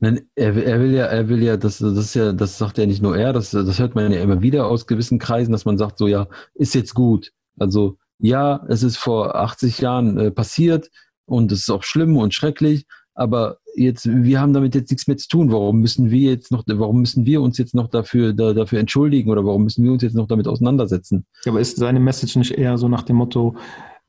Nein, 0.00 0.22
er, 0.34 0.56
er 0.56 0.80
will 0.80 0.94
ja, 0.94 1.06
er 1.06 1.28
will 1.28 1.42
ja, 1.42 1.56
das, 1.56 1.78
das 1.78 1.96
ist 1.96 2.14
ja, 2.14 2.32
das 2.32 2.58
sagt 2.58 2.78
ja 2.78 2.86
nicht 2.86 3.02
nur 3.02 3.16
er, 3.16 3.32
das, 3.32 3.50
das 3.50 3.78
hört 3.78 3.94
man 3.94 4.12
ja 4.12 4.20
immer 4.20 4.42
wieder 4.42 4.66
aus 4.66 4.86
gewissen 4.86 5.18
Kreisen, 5.18 5.52
dass 5.52 5.64
man 5.64 5.78
sagt, 5.78 5.98
so 5.98 6.06
ja, 6.06 6.28
ist 6.54 6.74
jetzt 6.74 6.94
gut. 6.94 7.32
Also 7.58 7.98
ja, 8.18 8.64
es 8.68 8.82
ist 8.82 8.96
vor 8.96 9.34
80 9.36 9.78
Jahren 9.78 10.18
äh, 10.18 10.30
passiert 10.30 10.90
und 11.26 11.52
es 11.52 11.60
ist 11.60 11.70
auch 11.70 11.82
schlimm 11.82 12.16
und 12.16 12.34
schrecklich, 12.34 12.86
aber 13.16 13.58
jetzt, 13.74 14.06
wir 14.06 14.40
haben 14.40 14.52
damit 14.52 14.74
jetzt 14.74 14.90
nichts 14.90 15.06
mehr 15.06 15.16
zu 15.16 15.28
tun. 15.28 15.50
Warum 15.50 15.80
müssen 15.80 16.10
wir 16.10 16.30
jetzt 16.30 16.52
noch, 16.52 16.64
warum 16.66 17.00
müssen 17.00 17.26
wir 17.26 17.40
uns 17.40 17.58
jetzt 17.58 17.74
noch 17.74 17.88
dafür, 17.88 18.32
da, 18.32 18.52
dafür 18.52 18.78
entschuldigen 18.78 19.30
oder 19.30 19.44
warum 19.44 19.64
müssen 19.64 19.82
wir 19.82 19.92
uns 19.92 20.02
jetzt 20.02 20.14
noch 20.14 20.28
damit 20.28 20.46
auseinandersetzen? 20.46 21.26
Aber 21.46 21.60
ist 21.60 21.78
seine 21.78 21.98
Message 21.98 22.36
nicht 22.36 22.52
eher 22.52 22.78
so 22.78 22.88
nach 22.88 23.02
dem 23.02 23.16
Motto, 23.16 23.56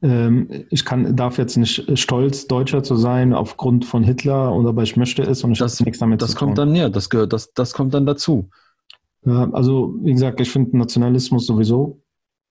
ähm, 0.01 0.49
ich 0.69 0.85
kann, 0.85 1.15
darf 1.15 1.37
jetzt 1.37 1.57
nicht 1.57 1.97
stolz, 1.97 2.47
Deutscher 2.47 2.83
zu 2.83 2.95
sein 2.95 3.33
aufgrund 3.33 3.85
von 3.85 4.03
Hitler, 4.03 4.53
und 4.53 4.67
aber 4.67 4.83
ich 4.83 4.95
möchte 4.95 5.23
es 5.23 5.43
und 5.43 5.53
ich 5.53 5.61
habe 5.61 5.71
nichts 5.85 5.99
damit 5.99 6.21
das 6.21 6.31
zu 6.31 6.37
tun. 6.37 6.49
Das 6.49 6.57
kommt 6.57 6.57
dann, 6.57 6.75
ja, 6.75 6.89
das 6.89 7.09
gehört, 7.09 7.33
das, 7.33 7.53
das 7.53 7.73
kommt 7.73 7.93
dann 7.93 8.05
dazu. 8.05 8.49
Ja, 9.25 9.49
also, 9.51 9.95
wie 10.01 10.11
gesagt, 10.11 10.39
ich 10.39 10.51
finde 10.51 10.77
Nationalismus 10.77 11.47
sowieso 11.47 12.01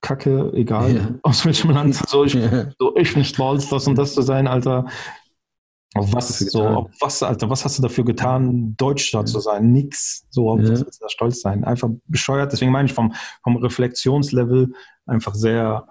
Kacke, 0.01 0.51
egal 0.53 0.95
ja. 0.95 1.09
aus 1.23 1.45
welchem 1.45 1.71
Land. 1.71 1.99
So 2.07 2.23
ich, 2.23 2.33
ja. 2.33 2.69
so, 2.77 2.95
ich 2.95 3.13
bin 3.13 3.23
stolz, 3.23 3.69
das 3.69 3.87
und 3.87 3.97
das 3.97 4.13
zu 4.13 4.21
sein, 4.21 4.47
Alter. 4.47 4.85
Auf 5.99 6.13
was, 6.13 6.39
so, 6.39 6.63
auf 6.63 6.91
was, 6.99 7.23
Alter, 7.23 7.49
was 7.49 7.65
hast 7.65 7.77
du 7.77 7.81
dafür 7.81 8.05
getan, 8.05 8.75
Deutscher 8.77 9.19
ja. 9.19 9.25
zu 9.25 9.39
sein? 9.39 9.71
Nix. 9.71 10.25
So, 10.29 10.49
auf 10.49 10.59
ja. 10.59 10.71
was 10.71 10.81
willst 10.81 11.01
du 11.01 11.05
da 11.05 11.09
stolz 11.09 11.41
sein? 11.41 11.63
Einfach 11.63 11.89
bescheuert. 12.05 12.51
Deswegen 12.51 12.71
meine 12.71 12.87
ich 12.87 12.93
vom, 12.93 13.13
vom 13.43 13.57
Reflexionslevel 13.57 14.73
einfach 15.05 15.35
sehr, 15.35 15.87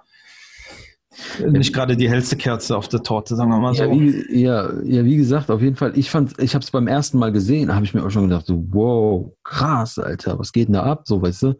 ja. 1.38 1.46
nicht 1.46 1.72
gerade 1.72 1.96
die 1.96 2.08
hellste 2.08 2.36
Kerze 2.36 2.76
auf 2.76 2.88
der 2.88 3.02
Torte, 3.02 3.36
sagen 3.36 3.50
wir 3.50 3.58
mal 3.58 3.74
so. 3.74 3.84
Ja, 3.84 3.90
wie, 3.90 4.40
ja, 4.40 4.82
ja, 4.82 5.04
wie 5.04 5.16
gesagt, 5.16 5.50
auf 5.50 5.60
jeden 5.60 5.76
Fall, 5.76 5.96
ich 5.98 6.10
fand, 6.10 6.38
ich 6.40 6.54
habe 6.54 6.62
es 6.64 6.70
beim 6.70 6.86
ersten 6.86 7.18
Mal 7.18 7.32
gesehen, 7.32 7.74
habe 7.74 7.84
ich 7.84 7.94
mir 7.94 8.04
auch 8.04 8.10
schon 8.10 8.28
gedacht, 8.28 8.46
so, 8.46 8.64
wow, 8.70 9.32
krass, 9.44 9.98
Alter, 9.98 10.38
was 10.38 10.52
geht 10.52 10.68
denn 10.68 10.74
da 10.74 10.82
ab? 10.82 11.02
So, 11.06 11.22
weißt 11.22 11.42
du? 11.42 11.54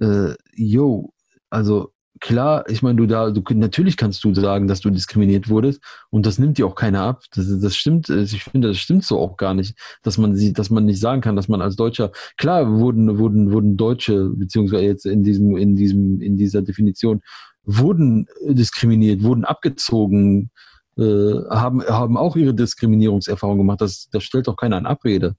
Äh, 0.00 0.34
yo, 0.54 1.12
also 1.50 1.92
klar, 2.20 2.64
ich 2.68 2.82
meine, 2.82 2.96
du 2.96 3.06
da, 3.06 3.30
du 3.30 3.42
natürlich 3.54 3.96
kannst 3.96 4.22
du 4.24 4.34
sagen, 4.34 4.68
dass 4.68 4.80
du 4.80 4.90
diskriminiert 4.90 5.48
wurdest 5.48 5.82
und 6.10 6.26
das 6.26 6.38
nimmt 6.38 6.58
dir 6.58 6.66
auch 6.66 6.74
keiner 6.74 7.02
ab. 7.02 7.22
Das, 7.34 7.46
das 7.60 7.76
stimmt, 7.76 8.10
also 8.10 8.36
ich 8.36 8.44
finde, 8.44 8.68
das 8.68 8.78
stimmt 8.78 9.04
so 9.04 9.18
auch 9.18 9.36
gar 9.36 9.54
nicht, 9.54 9.76
dass 10.02 10.18
man 10.18 10.34
sie, 10.34 10.52
dass 10.52 10.70
man 10.70 10.84
nicht 10.84 11.00
sagen 11.00 11.20
kann, 11.20 11.36
dass 11.36 11.48
man 11.48 11.62
als 11.62 11.76
Deutscher, 11.76 12.12
klar 12.36 12.70
wurden, 12.70 13.18
wurden, 13.18 13.52
wurden 13.52 13.76
Deutsche, 13.76 14.30
beziehungsweise 14.30 14.84
jetzt 14.84 15.06
in 15.06 15.22
diesem, 15.22 15.56
in 15.56 15.76
diesem, 15.76 16.20
in 16.20 16.36
dieser 16.36 16.62
Definition, 16.62 17.20
wurden 17.64 18.26
diskriminiert, 18.46 19.22
wurden 19.22 19.44
abgezogen, 19.44 20.50
äh, 20.96 21.02
haben, 21.50 21.82
haben 21.84 22.16
auch 22.16 22.34
ihre 22.36 22.54
Diskriminierungserfahrung 22.54 23.58
gemacht. 23.58 23.80
Das, 23.80 24.08
das 24.10 24.24
stellt 24.24 24.48
doch 24.48 24.56
keiner 24.56 24.78
in 24.78 24.86
Abrede. 24.86 25.36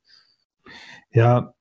Ja, 1.12 1.54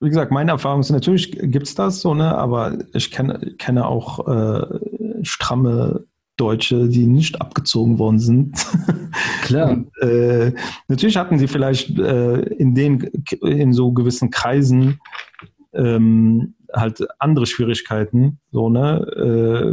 wie 0.00 0.08
gesagt, 0.08 0.32
meine 0.32 0.52
Erfahrung 0.52 0.80
ist 0.80 0.90
natürlich, 0.90 1.32
gibt 1.32 1.66
es 1.66 1.74
das 1.74 2.00
so, 2.00 2.14
ne? 2.14 2.36
aber 2.36 2.78
ich 2.92 3.10
kenne, 3.10 3.54
kenne 3.58 3.86
auch 3.86 4.26
äh, 4.28 4.66
stramme 5.22 6.04
Deutsche, 6.36 6.88
die 6.88 7.06
nicht 7.06 7.40
abgezogen 7.40 7.98
worden 7.98 8.18
sind. 8.18 8.66
Klar. 9.42 9.70
Und, 9.70 9.96
äh, 10.02 10.52
natürlich 10.88 11.16
hatten 11.16 11.38
sie 11.38 11.46
vielleicht 11.46 11.96
äh, 11.98 12.40
in 12.40 12.74
den 12.74 13.00
in 13.40 13.72
so 13.72 13.92
gewissen 13.92 14.30
Kreisen 14.30 14.98
ähm, 15.72 16.54
halt 16.72 17.06
andere 17.20 17.46
Schwierigkeiten, 17.46 18.40
so 18.50 18.68
ne, 18.68 19.00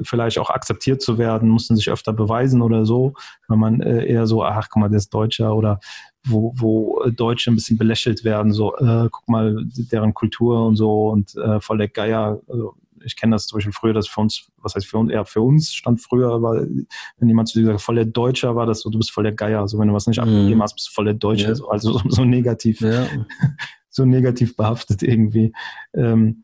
äh, 0.01 0.04
vielleicht 0.04 0.38
auch 0.38 0.50
akzeptiert 0.51 1.01
zu 1.01 1.18
werden, 1.18 1.50
mussten 1.50 1.75
sich 1.75 1.90
öfter 1.90 2.13
beweisen 2.13 2.62
oder 2.62 2.86
so, 2.86 3.13
wenn 3.48 3.60
man 3.60 3.82
äh, 3.82 4.06
eher 4.06 4.28
so, 4.28 4.44
ach 4.44 4.70
guck 4.70 4.82
mal, 4.82 4.90
der 4.90 4.98
ist 4.98 5.13
Deutscher 5.13 5.56
oder 5.56 5.80
wo, 6.25 6.54
wo 6.56 7.04
Deutsche 7.10 7.51
ein 7.51 7.56
bisschen 7.56 7.78
belächelt 7.78 8.24
werden, 8.24 8.54
so, 8.54 8.75
äh, 8.78 9.10
guck 9.12 9.28
mal, 9.28 9.66
deren 9.92 10.13
Kultur 10.13 10.66
und 10.66 10.75
so 10.75 11.10
und 11.10 11.36
äh, 11.36 11.60
voll 11.60 11.78
der 11.78 11.88
Geier. 11.88 12.42
Also 12.48 12.75
ich 13.04 13.16
kenne 13.16 13.36
das 13.36 13.48
zum 13.48 13.58
Beispiel 13.58 13.74
früher, 13.74 13.94
dass 13.94 14.08
für 14.08 14.22
uns, 14.22 14.48
was 14.58 14.75
heißt 14.75 14.86
für 14.86 14.98
uns, 14.98 15.12
eher 15.12 15.25
für 15.25 15.42
uns 15.42 15.74
stand 15.74 16.01
früher, 16.01 16.42
weil 16.42 16.86
wenn 17.18 17.28
jemand 17.28 17.50
zu 17.50 17.60
dir 17.60 17.66
sagt, 17.66 17.82
voll 17.82 17.96
der 17.96 18.06
Deutscher 18.06 18.56
war 18.56 18.66
das 18.66 18.82
so, 18.82 18.90
du 18.90 18.98
bist 18.98 19.12
voll 19.12 19.24
der 19.24 19.34
Geier. 19.34 19.62
Also 19.62 19.80
wenn 19.80 19.88
du 19.88 19.94
was 19.94 20.08
nicht 20.08 20.18
mhm. 20.18 20.28
abgegeben 20.28 20.62
hast, 20.62 20.75
bist 20.75 20.90
du 20.90 20.94
voll 20.94 21.06
der 21.06 21.16
Deutsche. 21.16 21.48
Ja. 21.48 21.56
So, 21.56 21.70
also 21.70 21.94
so, 21.94 22.10
so 22.10 22.25
negativ, 22.25 22.82
ja. 22.82 23.08
so 23.90 24.06
negativ 24.06 24.56
behaftet 24.56 25.04
irgendwie. 25.04 25.54
Ähm, 25.94 26.44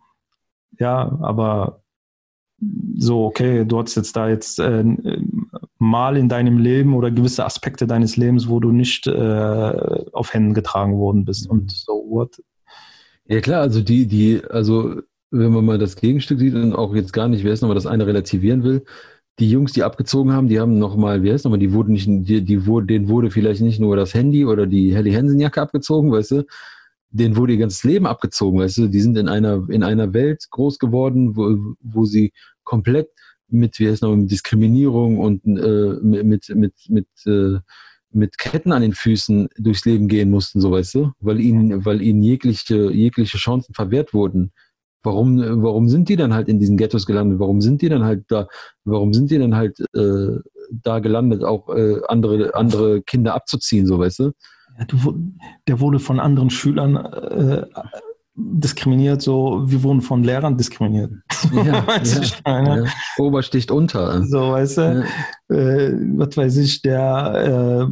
ja, 0.79 1.17
aber 1.22 1.84
so, 2.97 3.25
okay, 3.25 3.65
du 3.65 3.79
hast 3.79 3.95
jetzt 3.95 4.15
da 4.15 4.29
jetzt 4.29 4.59
äh, 4.59 4.83
mal 5.77 6.17
in 6.17 6.29
deinem 6.29 6.57
Leben 6.57 6.95
oder 6.95 7.11
gewisse 7.11 7.45
Aspekte 7.45 7.85
deines 7.85 8.17
Lebens, 8.17 8.49
wo 8.49 8.59
du 8.59 8.71
nicht 8.71 9.05
äh, 9.07 10.05
auf 10.11 10.33
Händen 10.33 10.53
getragen 10.53 10.97
worden 10.97 11.23
bist 11.25 11.49
und 11.49 11.71
so 11.71 12.05
what. 12.09 12.41
Ja 13.27 13.41
klar, 13.41 13.61
also 13.61 13.81
die, 13.81 14.07
die, 14.07 14.41
also 14.49 15.01
wenn 15.29 15.51
man 15.51 15.65
mal 15.65 15.77
das 15.77 15.95
Gegenstück 15.97 16.39
sieht 16.39 16.55
und 16.55 16.73
auch 16.73 16.95
jetzt 16.95 17.13
gar 17.13 17.27
nicht, 17.27 17.43
wer 17.43 17.53
ist 17.53 17.61
nochmal 17.61 17.75
das 17.75 17.85
eine 17.85 18.07
relativieren 18.07 18.63
will, 18.63 18.83
die 19.39 19.51
Jungs, 19.51 19.73
die 19.73 19.83
abgezogen 19.83 20.31
haben, 20.31 20.47
die 20.47 20.59
haben 20.59 20.79
nochmal, 20.79 21.21
wer 21.21 21.35
ist 21.35 21.43
nochmal, 21.43 21.59
die 21.59 21.73
wurden 21.73 21.93
nicht, 21.93 22.07
die, 22.07 22.41
die 22.41 22.65
wurde, 22.65 22.87
denen 22.87 23.07
wurde 23.07 23.29
vielleicht 23.29 23.61
nicht 23.61 23.79
nur 23.79 23.95
das 23.95 24.13
Handy 24.13 24.45
oder 24.45 24.65
die 24.65 24.95
Helly 24.95 25.13
Hansen 25.13 25.39
Jacke 25.39 25.61
abgezogen, 25.61 26.11
weißt 26.11 26.31
du, 26.31 26.45
denen 27.09 27.37
wurde 27.37 27.53
ihr 27.53 27.59
ganzes 27.59 27.83
Leben 27.83 28.05
abgezogen, 28.05 28.59
weißt 28.59 28.77
du, 28.79 28.87
die 28.87 29.01
sind 29.01 29.17
in 29.17 29.29
einer, 29.29 29.67
in 29.69 29.83
einer 29.83 30.13
Welt 30.13 30.45
groß 30.49 30.79
geworden, 30.79 31.35
wo, 31.35 31.75
wo 31.81 32.05
sie 32.05 32.31
komplett 32.63 33.09
mit, 33.49 33.79
wie 33.79 33.89
heißt 33.89 34.01
noch, 34.01 34.15
mit 34.15 34.31
Diskriminierung 34.31 35.19
und 35.19 35.45
äh, 35.45 35.93
mit, 36.01 36.49
mit, 36.49 36.73
mit, 36.89 37.07
äh, 37.25 37.59
mit 38.11 38.37
Ketten 38.37 38.71
an 38.71 38.81
den 38.81 38.93
Füßen 38.93 39.47
durchs 39.57 39.85
Leben 39.85 40.07
gehen 40.07 40.29
mussten, 40.29 40.59
so 40.59 40.71
weißt 40.71 40.95
du, 40.95 41.11
weil 41.19 41.39
ihnen, 41.39 41.85
weil 41.85 42.01
ihnen 42.01 42.21
jegliche, 42.23 42.91
jegliche 42.91 43.37
Chancen 43.37 43.73
verwehrt 43.73 44.13
wurden. 44.13 44.51
Warum, 45.03 45.39
warum 45.63 45.87
sind 45.87 46.09
die 46.09 46.17
dann 46.17 46.33
halt 46.33 46.49
in 46.49 46.59
diesen 46.59 46.75
Ghettos 46.75 47.05
gelandet? 47.05 47.39
Warum 47.39 47.61
sind 47.61 47.81
die 47.81 47.87
dann 47.87 48.03
halt 48.03 48.25
da? 48.27 48.47
Warum 48.83 49.13
sind 49.13 49.31
die 49.31 49.37
dann 49.37 49.55
halt 49.55 49.79
äh, 49.93 50.39
da 50.69 50.99
gelandet, 50.99 51.43
auch 51.43 51.69
äh, 51.69 52.01
andere, 52.09 52.53
andere 52.55 53.01
Kinder 53.03 53.33
abzuziehen, 53.33 53.85
so 53.85 53.99
weißt 53.99 54.19
du? 54.19 54.31
Ja, 54.77 54.86
du, 54.86 55.31
der 55.67 55.79
wurde 55.79 56.00
von 56.00 56.19
anderen 56.19 56.50
Schülern 56.50 56.96
äh, 56.96 57.65
diskriminiert, 58.36 59.22
so 59.22 59.63
wir 59.65 59.81
wurden 59.81 60.01
von 60.01 60.24
Lehrern 60.24 60.57
diskriminiert. 60.57 61.12
Ja, 61.51 61.86
weißt 61.86 62.41
ja, 62.46 62.77
ja. 62.77 62.84
Obersticht 63.19 63.69
unter. 63.69 64.24
So, 64.24 64.51
weißt 64.51 64.77
du, 64.77 65.05
äh, 65.50 65.93
was 66.17 66.36
weiß 66.36 66.57
ich, 66.57 66.81
der, 66.81 67.88
äh, 67.88 67.91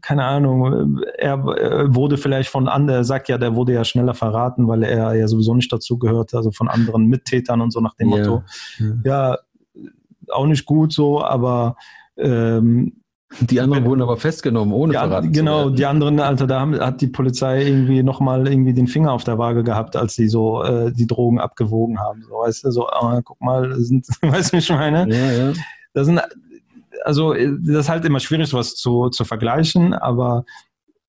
keine 0.00 0.24
Ahnung, 0.24 1.00
er, 1.16 1.44
er 1.56 1.94
wurde 1.94 2.16
vielleicht 2.18 2.48
von 2.50 2.66
anderen, 2.66 3.04
sagt 3.04 3.28
ja, 3.28 3.38
der 3.38 3.54
wurde 3.54 3.72
ja 3.72 3.84
schneller 3.84 4.14
verraten, 4.14 4.66
weil 4.66 4.82
er 4.82 5.14
ja 5.14 5.28
sowieso 5.28 5.54
nicht 5.54 5.72
dazu 5.72 5.96
gehört, 5.96 6.34
also 6.34 6.50
von 6.50 6.68
anderen 6.68 7.06
Mittätern 7.06 7.60
und 7.60 7.72
so 7.72 7.80
nach 7.80 7.94
dem 7.94 8.08
Motto. 8.08 8.42
Ja, 9.04 9.38
auch 10.28 10.46
nicht 10.46 10.66
gut 10.66 10.92
so, 10.92 11.22
aber 11.22 11.76
ähm, 12.16 13.01
die 13.40 13.60
anderen 13.60 13.84
wurden 13.84 14.02
aber 14.02 14.16
festgenommen, 14.16 14.74
ohne 14.74 14.94
ja, 14.94 15.00
verraten 15.00 15.32
Genau, 15.32 15.70
die 15.70 15.86
anderen, 15.86 16.20
Alter, 16.20 16.46
da 16.46 16.60
haben, 16.60 16.78
hat 16.78 17.00
die 17.00 17.06
Polizei 17.06 17.64
irgendwie 17.64 18.02
nochmal 18.02 18.46
irgendwie 18.46 18.74
den 18.74 18.86
Finger 18.86 19.12
auf 19.12 19.24
der 19.24 19.38
Waage 19.38 19.64
gehabt, 19.64 19.96
als 19.96 20.14
sie 20.14 20.28
so 20.28 20.62
äh, 20.62 20.92
die 20.92 21.06
Drogen 21.06 21.40
abgewogen 21.40 21.98
haben. 21.98 22.22
So, 22.28 22.34
weißt 22.34 22.64
du, 22.64 22.70
so, 22.70 22.88
ah, 22.88 23.20
guck 23.24 23.40
mal, 23.40 23.74
sind, 23.80 24.06
weißt 24.22 24.52
du, 24.52 24.58
ich 24.58 24.70
meine? 24.70 25.08
Ja, 25.08 25.32
ja. 25.32 25.52
Das 25.94 26.06
sind, 26.06 26.20
also, 27.04 27.34
das 27.34 27.76
ist 27.76 27.88
halt 27.88 28.04
immer 28.04 28.20
schwierig, 28.20 28.48
sowas 28.48 28.74
zu, 28.74 29.08
zu 29.08 29.24
vergleichen, 29.24 29.94
aber 29.94 30.44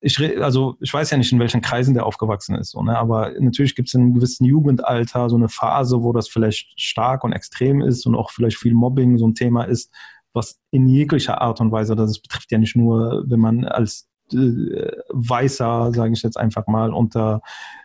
ich, 0.00 0.20
also 0.42 0.76
ich 0.80 0.92
weiß 0.92 1.10
ja 1.10 1.16
nicht, 1.16 1.32
in 1.32 1.38
welchen 1.38 1.62
Kreisen 1.62 1.94
der 1.94 2.04
aufgewachsen 2.04 2.56
ist, 2.56 2.72
so, 2.72 2.82
ne? 2.82 2.98
aber 2.98 3.32
natürlich 3.40 3.74
gibt 3.74 3.88
es 3.88 3.94
in 3.94 4.02
einem 4.02 4.14
gewissen 4.14 4.44
Jugendalter 4.44 5.30
so 5.30 5.36
eine 5.36 5.48
Phase, 5.48 6.02
wo 6.02 6.12
das 6.12 6.28
vielleicht 6.28 6.78
stark 6.78 7.24
und 7.24 7.32
extrem 7.32 7.80
ist 7.80 8.04
und 8.06 8.14
auch 8.14 8.30
vielleicht 8.30 8.58
viel 8.58 8.74
Mobbing 8.74 9.16
so 9.16 9.26
ein 9.26 9.34
Thema 9.34 9.64
ist, 9.64 9.90
was 10.34 10.60
in 10.70 10.86
jeglicher 10.86 11.40
Art 11.40 11.60
und 11.60 11.72
Weise, 11.72 11.96
das 11.96 12.20
betrifft 12.20 12.52
ja 12.52 12.58
nicht 12.58 12.76
nur, 12.76 13.24
wenn 13.26 13.40
man 13.40 13.64
als 13.64 14.08
äh, 14.32 14.90
Weißer, 15.10 15.92
sage 15.94 16.12
ich 16.12 16.22
jetzt 16.22 16.38
einfach 16.38 16.66
mal, 16.66 16.92
unter, 16.92 17.40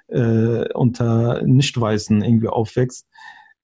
äh, 0.08 0.72
unter 0.74 1.44
Nicht-Weißen 1.44 2.22
irgendwie 2.24 2.50
aufwächst. 2.50 3.08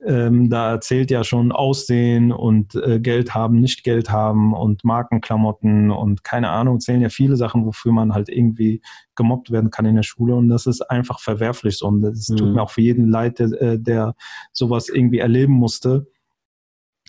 Ähm, 0.06 0.50
da 0.50 0.80
zählt 0.82 1.10
ja 1.10 1.24
schon 1.24 1.52
Aussehen 1.52 2.32
und 2.32 2.76
äh, 2.76 3.00
Geld 3.00 3.34
haben, 3.34 3.60
nicht 3.60 3.84
Geld 3.84 4.12
haben 4.12 4.54
und 4.54 4.84
Markenklamotten 4.84 5.90
und 5.90 6.24
keine 6.24 6.50
Ahnung, 6.50 6.80
zählen 6.80 7.02
ja 7.02 7.10
viele 7.10 7.38
Sachen, 7.38 7.66
wofür 7.66 7.92
man 7.92 8.14
halt 8.14 8.30
irgendwie 8.30 8.82
gemobbt 9.16 9.52
werden 9.52 9.72
kann 9.72 9.86
in 9.86 9.96
der 9.96 10.04
Schule 10.04 10.36
und 10.36 10.50
das 10.50 10.68
ist 10.68 10.82
einfach 10.82 11.20
verwerflich 11.20 11.78
so 11.78 11.88
und 11.88 12.04
es 12.04 12.30
mhm. 12.30 12.36
tut 12.36 12.54
mir 12.54 12.62
auch 12.62 12.70
für 12.70 12.82
jeden 12.82 13.10
leid, 13.10 13.40
der, 13.40 13.62
äh, 13.62 13.80
der 13.80 14.16
sowas 14.52 14.90
irgendwie 14.90 15.20
erleben 15.20 15.54
musste. 15.54 16.06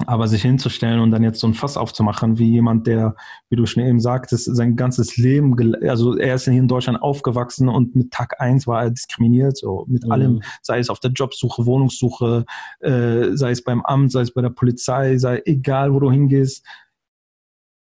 Aber 0.04 0.28
sich 0.28 0.42
hinzustellen 0.42 1.00
und 1.00 1.10
dann 1.10 1.22
jetzt 1.22 1.40
so 1.40 1.46
ein 1.46 1.54
Fass 1.54 1.78
aufzumachen, 1.78 2.38
wie 2.38 2.50
jemand, 2.50 2.86
der, 2.86 3.16
wie 3.48 3.56
du 3.56 3.64
schon 3.64 3.82
eben 3.82 3.98
sagtest, 3.98 4.44
sein 4.44 4.76
ganzes 4.76 5.16
Leben, 5.16 5.56
also 5.88 6.18
er 6.18 6.34
ist 6.34 6.44
hier 6.44 6.52
in 6.52 6.68
Deutschland 6.68 7.00
aufgewachsen 7.00 7.70
und 7.70 7.96
mit 7.96 8.10
Tag 8.10 8.38
eins 8.38 8.66
war 8.66 8.82
er 8.82 8.90
diskriminiert, 8.90 9.56
so 9.56 9.86
mit 9.88 10.04
mhm. 10.04 10.12
allem, 10.12 10.42
sei 10.60 10.80
es 10.80 10.90
auf 10.90 11.00
der 11.00 11.12
Jobsuche, 11.12 11.64
Wohnungssuche, 11.64 12.44
äh, 12.80 13.34
sei 13.36 13.52
es 13.52 13.64
beim 13.64 13.80
Amt, 13.86 14.12
sei 14.12 14.20
es 14.20 14.34
bei 14.34 14.42
der 14.42 14.50
Polizei, 14.50 15.16
sei 15.16 15.40
egal, 15.46 15.94
wo 15.94 16.00
du 16.00 16.10
hingehst. 16.10 16.66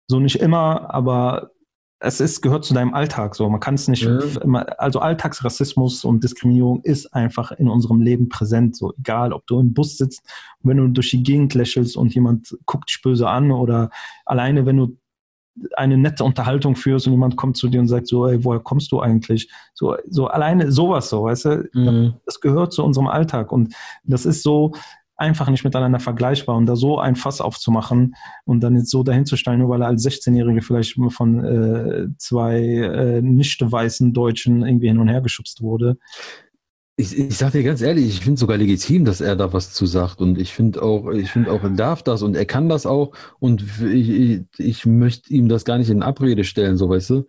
So 0.09 0.19
nicht 0.19 0.41
immer, 0.41 0.93
aber 0.93 1.53
es 2.03 2.21
ist, 2.21 2.41
gehört 2.41 2.65
zu 2.65 2.73
deinem 2.73 2.95
Alltag 2.95 3.35
so. 3.35 3.49
Man 3.49 3.61
kann 3.61 3.75
es 3.75 3.87
nicht, 3.87 4.03
ja. 4.03 4.19
also 4.79 5.01
Alltagsrassismus 5.01 6.05
und 6.05 6.25
Diskriminierung 6.25 6.81
ist 6.83 7.13
einfach 7.15 7.53
in 7.53 7.69
unserem 7.69 8.01
Leben 8.01 8.31
präsent. 8.31 8.75
So, 8.75 8.95
egal, 8.99 9.35
ob 9.35 9.47
du 9.47 9.61
im 9.61 9.75
Bus 9.75 9.99
sitzt, 9.99 10.23
wenn 10.63 10.79
du 10.79 10.89
durch 10.89 11.11
die 11.11 11.23
Gegend 11.23 11.53
lächelst 11.53 11.99
und 11.99 12.15
jemand 12.15 12.57
guckt 12.65 12.89
dich 12.89 13.03
böse 13.03 13.29
an 13.29 13.51
oder 13.51 13.91
alleine, 14.25 14.65
wenn 14.65 14.79
du 14.79 14.97
eine 15.77 15.99
nette 15.99 16.25
Unterhaltung 16.25 16.75
führst 16.75 17.07
und 17.07 17.13
jemand 17.13 17.37
kommt 17.37 17.59
zu 17.59 17.69
dir 17.69 17.81
und 17.81 17.89
sagt 17.89 18.07
so, 18.07 18.27
ey, 18.27 18.43
woher 18.45 18.61
kommst 18.61 18.93
du 18.93 19.01
eigentlich? 19.01 19.51
So, 19.75 19.97
so 20.09 20.27
alleine 20.27 20.73
sowas 20.73 21.11
so, 21.11 21.25
weißt 21.25 21.45
du? 21.45 21.69
Mhm. 21.75 22.15
Das 22.25 22.41
gehört 22.41 22.73
zu 22.73 22.83
unserem 22.83 23.09
Alltag 23.09 23.53
und 23.53 23.75
das 24.05 24.25
ist 24.25 24.43
so, 24.43 24.73
einfach 25.21 25.49
nicht 25.49 25.65
miteinander 25.65 26.01
vergleichbar. 26.01 26.57
Und 26.57 26.67
da 26.67 26.77
so 26.77 26.99
ein 26.99 27.17
Fass 27.17 27.41
aufzumachen 27.41 28.15
und 28.45 28.61
dann 28.61 28.77
jetzt 28.77 28.91
so 28.91 29.03
dahin 29.03 29.27
zu 29.27 29.37
stellen, 29.37 29.61
nur 29.61 29.69
weil 29.69 29.83
er 29.83 29.89
als 29.89 30.05
16-Jährige 30.05 30.63
vielleicht 30.63 30.99
von 31.11 31.45
äh, 31.45 32.07
zwei 32.19 32.59
äh, 32.59 33.23
nicht 33.23 33.61
weißen 33.61 34.13
Deutschen 34.13 34.65
irgendwie 34.65 34.89
hin 34.89 34.99
und 34.99 35.09
her 35.09 35.21
geschubst 35.21 35.63
wurde. 35.63 35.99
Ich, 36.97 37.19
ich 37.19 37.37
sage 37.37 37.59
dir 37.59 37.65
ganz 37.65 37.81
ehrlich, 37.81 38.07
ich 38.09 38.21
finde 38.21 38.39
sogar 38.39 38.59
legitim, 38.59 39.07
dass 39.07 39.23
er 39.23 39.35
da 39.35 39.53
was 39.53 39.73
zu 39.73 39.87
sagt. 39.87 40.21
Und 40.21 40.39
ich 40.39 40.53
finde 40.53 40.83
auch, 40.83 41.11
ich 41.11 41.31
finde 41.31 41.53
auch, 41.53 41.63
er 41.63 41.71
darf 41.71 42.03
das 42.03 42.23
und 42.23 42.37
er 42.37 42.45
kann 42.45 42.69
das 42.69 42.85
auch. 42.85 43.13
Und 43.39 43.65
ich, 43.81 44.11
ich, 44.11 44.43
ich 44.59 44.87
möchte 44.87 45.33
ihm 45.33 45.49
das 45.49 45.65
gar 45.65 45.79
nicht 45.79 45.91
in 45.91 46.03
Abrede 46.03 46.45
stellen, 46.45 46.77
so 46.77 46.89
weißt 46.89 47.11
du. 47.11 47.27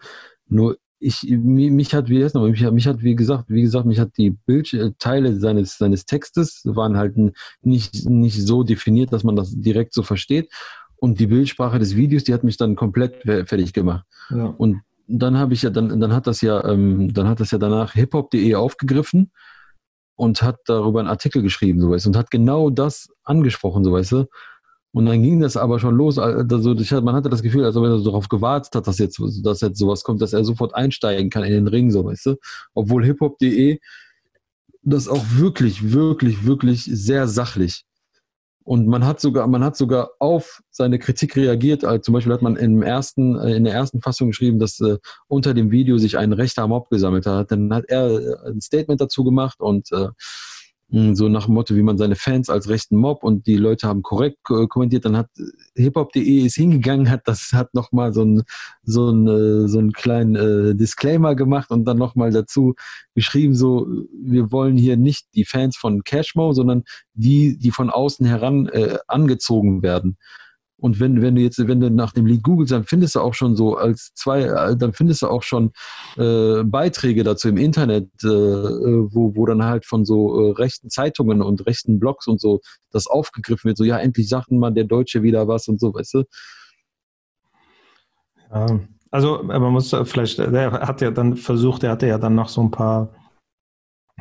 Nur 0.48 0.78
ich, 1.02 1.24
mich 1.24 1.96
hat, 1.96 2.10
wie 2.10 2.24
heißt 2.24 2.36
noch, 2.36 2.48
mich, 2.48 2.62
mich 2.72 2.88
hat, 2.88 3.02
wie 3.02 3.16
gesagt, 3.16 3.46
wie 3.48 3.64
gesagt, 3.64 3.88
mich 3.88 4.00
hat 4.00 4.18
die 4.18 4.30
Bildteile 4.30 5.36
seines, 5.40 5.78
seines 5.78 6.06
Textes 6.06 6.62
waren 6.64 6.96
halt 6.96 7.16
nicht, 7.64 8.08
nicht 8.08 8.46
so 8.46 8.64
definiert, 8.64 9.12
dass 9.12 9.24
man 9.24 9.36
das 9.36 9.52
direkt 9.52 9.94
so 9.94 10.04
versteht. 10.04 10.52
Und 10.98 11.20
die 11.20 11.26
Bildsprache 11.26 11.80
des 11.80 11.96
Videos, 11.96 12.24
die 12.24 12.34
hat 12.34 12.44
mich 12.44 12.58
dann 12.58 12.76
komplett 12.76 13.24
fertig 13.24 13.74
gemacht. 13.74 14.06
Ja. 14.30 14.46
Und 14.46 14.82
dann 15.08 15.38
habe 15.38 15.56
ich 15.56 15.64
ja, 15.64 15.72
dann, 15.72 16.00
dann 16.00 16.14
hat 16.14 16.28
das 16.28 16.42
ja, 16.42 16.64
ähm, 16.66 17.12
dann 17.12 17.28
hat 17.28 17.40
das 17.40 17.50
ja 17.50 17.58
danach 17.58 17.94
hiphop.de 17.94 18.54
aufgegriffen 18.54 19.32
und 20.16 20.44
hat 20.44 20.60
darüber 20.66 21.00
einen 21.00 21.10
Artikel 21.10 21.42
geschrieben, 21.42 21.82
so 21.82 21.90
weißt 21.90 22.06
und 22.06 22.16
hat 22.16 22.30
genau 22.30 22.70
das 22.70 23.10
angesprochen, 23.24 23.84
so 23.84 23.92
weißt 23.92 24.12
du. 24.12 24.26
Und 24.94 25.06
dann 25.06 25.24
ging 25.24 25.40
das 25.40 25.56
aber 25.56 25.80
schon 25.80 25.96
los. 25.96 26.18
Also 26.18 27.02
man 27.02 27.16
hatte 27.16 27.30
das 27.30 27.42
Gefühl, 27.42 27.64
als 27.64 27.78
ob 27.78 27.86
er 27.86 27.98
darauf 28.04 28.28
gewartet 28.28 28.76
hat, 28.76 28.88
dass 28.88 28.98
jetzt, 28.98 29.22
dass 29.44 29.62
jetzt 29.62 29.80
sowas 29.80 30.04
kommt, 30.04 30.22
dass 30.22 30.34
er 30.34 30.44
sofort 30.44 30.76
einsteigen 30.76 31.30
kann 31.30 31.44
in 31.44 31.54
den 31.54 31.68
Ring, 31.68 31.92
so 31.92 32.04
weißt 32.04 32.26
du. 32.26 32.36
Obwohl 32.74 33.06
hiphop.de 33.06 33.80
das 34.84 35.08
auch 35.08 35.24
wirklich, 35.36 35.92
wirklich, 35.92 36.46
wirklich 36.46 36.84
sehr 36.86 37.28
sachlich. 37.28 37.86
Und 38.64 38.88
man 38.88 39.06
hat 39.06 39.20
sogar, 39.20 39.48
man 39.48 39.64
hat 39.64 39.76
sogar 39.76 40.12
auf 40.20 40.62
seine 40.70 41.00
Kritik 41.00 41.36
reagiert. 41.36 41.84
Also 41.84 42.02
zum 42.02 42.14
Beispiel 42.14 42.34
hat 42.34 42.42
man 42.42 42.58
im 42.58 42.84
ersten, 42.84 43.38
äh, 43.40 43.56
in 43.56 43.64
der 43.64 43.74
ersten 43.74 44.02
Fassung 44.02 44.28
geschrieben, 44.28 44.60
dass 44.60 44.80
äh, 44.80 44.98
unter 45.28 45.54
dem 45.54 45.72
Video 45.72 45.98
sich 45.98 46.18
ein 46.18 46.32
rechter 46.32 46.68
Mob 46.68 46.90
gesammelt 46.90 47.26
hat. 47.26 47.52
Dann 47.52 47.74
hat 47.74 47.86
er 47.88 48.10
äh, 48.10 48.50
ein 48.50 48.62
Statement 48.62 49.02
dazu 49.02 49.24
gemacht 49.24 49.60
und 49.60 49.92
äh, 49.92 50.10
so 50.92 51.30
nach 51.30 51.46
dem 51.46 51.54
Motto, 51.54 51.76
wie 51.76 51.84
man 51.84 51.98
seine 51.98 52.16
Fans 52.16 52.50
als 52.50 52.68
rechten 52.68 52.98
Mob 52.98 53.24
und 53.24 53.48
die 53.48 53.56
Leute 53.56 53.88
haben 53.88 54.02
korrekt 54.02 54.40
kommentiert, 54.44 55.06
dann 55.06 55.16
hat 55.16 55.30
hiphop.de 55.76 56.46
ist 56.46 56.56
hingegangen, 56.56 57.10
hat 57.10 57.22
das 57.26 57.52
hat 57.54 57.74
nochmal 57.74 58.14
so 58.14 58.24
ein 58.24 58.44
so 58.84 59.10
ein 59.10 59.28
äh, 59.28 59.68
so 59.70 59.80
einen 59.80 59.94
kleinen 59.94 60.36
äh, 60.36 60.76
Disclaimer 60.76 61.36
gemacht 61.36 61.72
und 61.72 61.86
dann 61.86 61.98
nochmal 61.98 62.32
dazu 62.32 62.76
geschrieben 63.16 63.56
so 63.56 63.88
wir 64.22 64.52
wollen 64.52 64.76
hier 64.76 64.98
nicht 64.98 65.28
die 65.34 65.46
Fans 65.46 65.78
von 65.78 66.04
Cashmo, 66.04 66.52
sondern 66.52 66.84
die 67.14 67.58
die 67.58 67.72
von 67.72 67.90
außen 67.90 68.26
heran 68.26 68.68
äh, 68.68 68.98
angezogen 69.08 69.84
werden. 69.84 70.18
Und 70.82 71.00
wenn, 71.00 71.22
wenn 71.22 71.36
du 71.36 71.42
jetzt, 71.42 71.66
wenn 71.68 71.80
du 71.80 71.92
nach 71.92 72.12
dem 72.12 72.26
Lied 72.26 72.44
googelst, 72.44 72.74
dann 72.74 72.86
findest 72.86 73.16
du 73.16 73.20
auch 73.20 73.36
schon 73.36 73.56
so 73.56 73.78
als 73.78 74.12
zwei, 74.16 74.42
äh, 74.42 74.76
dann 74.76 74.94
findest 74.94 75.22
du 75.22 75.28
auch 75.28 75.44
schon 75.44 75.72
äh, 76.18 76.64
Beiträge 76.64 77.24
dazu 77.24 77.50
im 77.50 77.58
Internet, 77.58 78.10
äh, 78.24 78.28
wo, 78.28 79.36
wo 79.36 79.46
dann 79.46 79.64
halt 79.64 79.86
von 79.86 80.06
so 80.06 80.50
äh, 80.50 80.52
rechten 80.54 80.90
Zeitungen 80.90 81.44
und 81.44 81.66
rechten 81.68 82.00
Blogs 82.00 82.28
und 82.28 82.42
so 82.42 82.62
das 82.92 83.06
aufgegriffen 83.06 83.70
wird. 83.70 83.78
So, 83.78 83.84
ja, 83.84 83.98
endlich 83.98 84.28
sagten 84.28 84.58
mal 84.58 84.72
der 84.72 84.86
Deutsche 84.86 85.22
wieder 85.22 85.48
was 85.48 85.68
und 85.68 85.80
so, 85.80 85.94
weißt 85.94 86.16
du? 86.16 86.24
Also 89.12 89.44
man 89.44 89.72
muss 89.72 89.96
vielleicht, 90.06 90.40
der 90.40 90.72
hat 90.72 91.00
ja 91.02 91.12
dann 91.12 91.38
versucht, 91.38 91.84
er 91.84 91.92
hatte 91.92 92.08
ja 92.08 92.18
dann 92.18 92.36
noch 92.36 92.50
so 92.50 92.62
ein 92.62 92.72
paar 92.72 93.14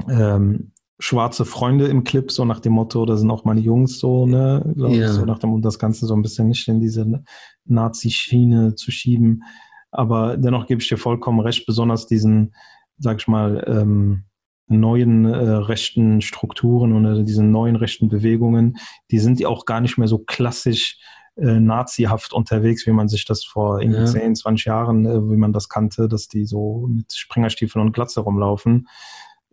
ähm, 0.08 0.72
schwarze 1.00 1.44
Freunde 1.44 1.88
im 1.88 2.04
Clip, 2.04 2.30
so 2.30 2.44
nach 2.44 2.60
dem 2.60 2.74
Motto, 2.74 3.04
da 3.06 3.16
sind 3.16 3.30
auch 3.30 3.44
meine 3.44 3.60
Jungs 3.60 3.98
so, 3.98 4.26
ne? 4.26 4.74
Ja. 4.76 5.08
So 5.08 5.24
nach 5.24 5.38
dem, 5.38 5.52
um 5.52 5.62
das 5.62 5.78
Ganze 5.78 6.06
so 6.06 6.14
ein 6.14 6.22
bisschen 6.22 6.48
nicht 6.48 6.68
in 6.68 6.80
diese 6.80 7.22
Nazi-Schiene 7.64 8.74
zu 8.74 8.90
schieben. 8.90 9.42
Aber 9.90 10.36
dennoch 10.36 10.66
gebe 10.66 10.80
ich 10.80 10.88
dir 10.88 10.98
vollkommen 10.98 11.40
recht, 11.40 11.66
besonders 11.66 12.06
diesen, 12.06 12.54
sag 12.98 13.18
ich 13.18 13.28
mal, 13.28 13.64
ähm, 13.66 14.24
neuen 14.68 15.24
äh, 15.24 15.36
rechten 15.36 16.20
Strukturen 16.20 16.92
und 16.92 17.24
diesen 17.24 17.50
neuen 17.50 17.76
rechten 17.76 18.08
Bewegungen, 18.08 18.76
die 19.10 19.18
sind 19.18 19.40
ja 19.40 19.48
auch 19.48 19.64
gar 19.64 19.80
nicht 19.80 19.98
mehr 19.98 20.06
so 20.06 20.18
klassisch 20.18 20.98
äh, 21.36 21.58
nazihaft 21.58 22.32
unterwegs, 22.32 22.86
wie 22.86 22.92
man 22.92 23.08
sich 23.08 23.24
das 23.24 23.44
vor 23.44 23.82
ja. 23.82 24.04
10, 24.04 24.36
20 24.36 24.66
Jahren, 24.66 25.06
äh, 25.06 25.30
wie 25.30 25.36
man 25.36 25.52
das 25.52 25.68
kannte, 25.68 26.08
dass 26.08 26.28
die 26.28 26.44
so 26.44 26.86
mit 26.88 27.12
Springerstiefeln 27.12 27.84
und 27.84 27.92
Glatze 27.92 28.20
rumlaufen. 28.20 28.86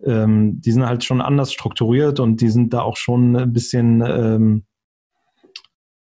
Ähm, 0.04 0.62
die 0.62 0.72
sind 0.72 0.86
halt 0.86 1.04
schon 1.04 1.22
anders 1.22 1.52
strukturiert 1.52 2.20
und 2.20 2.42
die 2.42 2.50
sind 2.50 2.74
da 2.74 2.82
auch 2.82 2.98
schon 2.98 3.36
ein 3.36 3.54
bisschen, 3.54 4.02
ähm, 4.02 4.64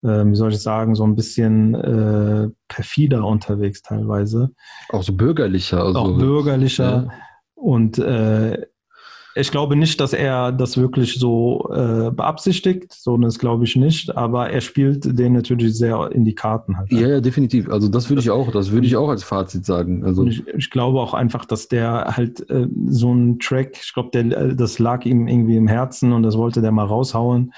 äh, 0.03 0.24
wie 0.24 0.37
soll 0.37 0.53
ich 0.53 0.61
sagen, 0.61 0.94
so 0.94 1.05
ein 1.05 1.16
bisschen 1.16 1.74
äh, 1.74 2.48
perfider 2.68 3.26
unterwegs 3.26 3.83
teilweise. 3.83 4.53
Auch 4.90 5.03
so 5.03 5.12
bürgerlicher. 5.12 5.83
Also, 5.83 5.98
auch 5.98 6.18
bürgerlicher. 6.18 7.09
Ja. 7.09 7.14
Und 7.55 7.98
äh, 7.98 8.66
ich 9.35 9.51
glaube 9.51 9.77
nicht, 9.77 10.01
dass 10.01 10.12
er 10.12 10.51
das 10.51 10.77
wirklich 10.77 11.14
so 11.14 11.71
äh, 11.73 12.11
beabsichtigt, 12.11 12.93
so 12.93 13.16
das 13.16 13.38
glaube 13.38 13.64
ich 13.64 13.77
nicht, 13.77 14.16
aber 14.16 14.51
er 14.51 14.61
spielt 14.61 15.19
den 15.19 15.35
natürlich 15.35 15.77
sehr 15.77 16.11
in 16.12 16.25
die 16.25 16.35
Karten 16.35 16.77
halt. 16.77 16.90
Ja, 16.93 17.09
ja 17.09 17.21
definitiv. 17.21 17.69
Also 17.69 17.88
das 17.88 18.09
würde 18.09 18.23
ich 18.23 18.31
auch, 18.31 18.51
das 18.51 18.73
würde 18.73 18.87
ich 18.87 18.97
auch 18.97 19.09
als 19.09 19.23
Fazit 19.23 19.64
sagen. 19.64 20.05
Also 20.05 20.27
ich, 20.27 20.47
ich, 20.49 20.71
glaube 20.71 21.01
auch 21.01 21.14
einfach, 21.14 21.45
dass 21.45 21.69
der 21.69 22.16
halt 22.16 22.49
äh, 22.51 22.66
so 22.87 23.12
ein 23.12 23.38
Track, 23.38 23.79
ich 23.83 23.95
glaube, 23.95 24.11
der 24.12 24.25
äh, 24.37 24.57
das 24.57 24.79
lag 24.79 25.05
ihm 25.05 25.29
irgendwie 25.29 25.57
im 25.57 25.69
Herzen 25.69 26.12
und 26.12 26.23
das 26.23 26.37
wollte 26.37 26.61
der 26.61 26.73
mal 26.73 26.87
raushauen. 26.87 27.53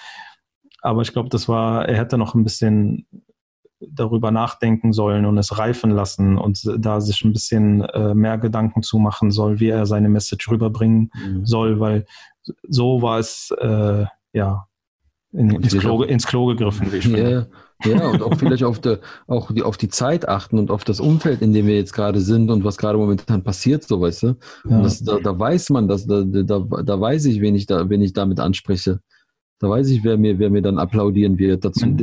Aber 0.82 1.02
ich 1.02 1.12
glaube, 1.12 1.30
das 1.30 1.48
war, 1.48 1.88
er 1.88 1.96
hätte 1.96 2.18
noch 2.18 2.34
ein 2.34 2.44
bisschen 2.44 3.06
darüber 3.90 4.30
nachdenken 4.30 4.92
sollen 4.92 5.26
und 5.26 5.38
es 5.38 5.58
reifen 5.58 5.90
lassen 5.90 6.38
und 6.38 6.62
da 6.78 7.00
sich 7.00 7.24
ein 7.24 7.32
bisschen 7.32 7.82
äh, 7.82 8.14
mehr 8.14 8.38
Gedanken 8.38 8.82
zu 8.82 8.98
machen 8.98 9.30
soll, 9.30 9.60
wie 9.60 9.68
er 9.68 9.86
seine 9.86 10.08
Message 10.08 10.48
rüberbringen 10.50 11.10
mhm. 11.14 11.46
soll, 11.46 11.80
weil 11.80 12.04
so 12.68 13.02
war 13.02 13.18
es 13.18 13.52
äh, 13.58 14.04
ja 14.32 14.66
in, 15.32 15.50
ins, 15.50 15.78
Klo, 15.78 16.02
ins 16.02 16.26
Klo 16.26 16.46
gegriffen, 16.46 16.92
wie 16.92 16.96
ich 16.96 17.04
finde. 17.04 17.48
Ja, 17.84 17.90
ja, 17.90 18.08
und 18.08 18.22
auch 18.22 18.34
vielleicht 18.36 18.64
auf, 18.64 18.78
der, 18.80 19.00
auch 19.26 19.50
die, 19.50 19.62
auf 19.62 19.76
die 19.76 19.88
Zeit 19.88 20.28
achten 20.28 20.58
und 20.58 20.70
auf 20.70 20.84
das 20.84 21.00
Umfeld, 21.00 21.42
in 21.42 21.52
dem 21.52 21.66
wir 21.66 21.76
jetzt 21.76 21.92
gerade 21.92 22.20
sind 22.20 22.50
und 22.50 22.64
was 22.64 22.76
gerade 22.76 22.98
momentan 22.98 23.42
passiert, 23.42 23.82
so 23.84 24.00
weißt 24.00 24.22
du. 24.22 24.36
Ja. 24.68 24.82
Das, 24.82 25.02
da, 25.02 25.18
da, 25.18 25.38
weiß 25.38 25.70
man, 25.70 25.88
dass, 25.88 26.06
da, 26.06 26.22
da, 26.22 26.58
da 26.60 27.00
weiß 27.00 27.24
ich, 27.24 27.40
wen 27.40 27.54
ich, 27.54 27.66
da, 27.66 27.88
wen 27.88 28.02
ich 28.02 28.12
damit 28.12 28.40
anspreche. 28.40 29.00
Da 29.58 29.70
weiß 29.70 29.88
ich, 29.88 30.04
wer 30.04 30.18
mir, 30.18 30.38
wer 30.38 30.50
mir 30.50 30.62
dann 30.62 30.78
applaudieren 30.78 31.38
wird 31.38 31.64
dazu. 31.64 31.96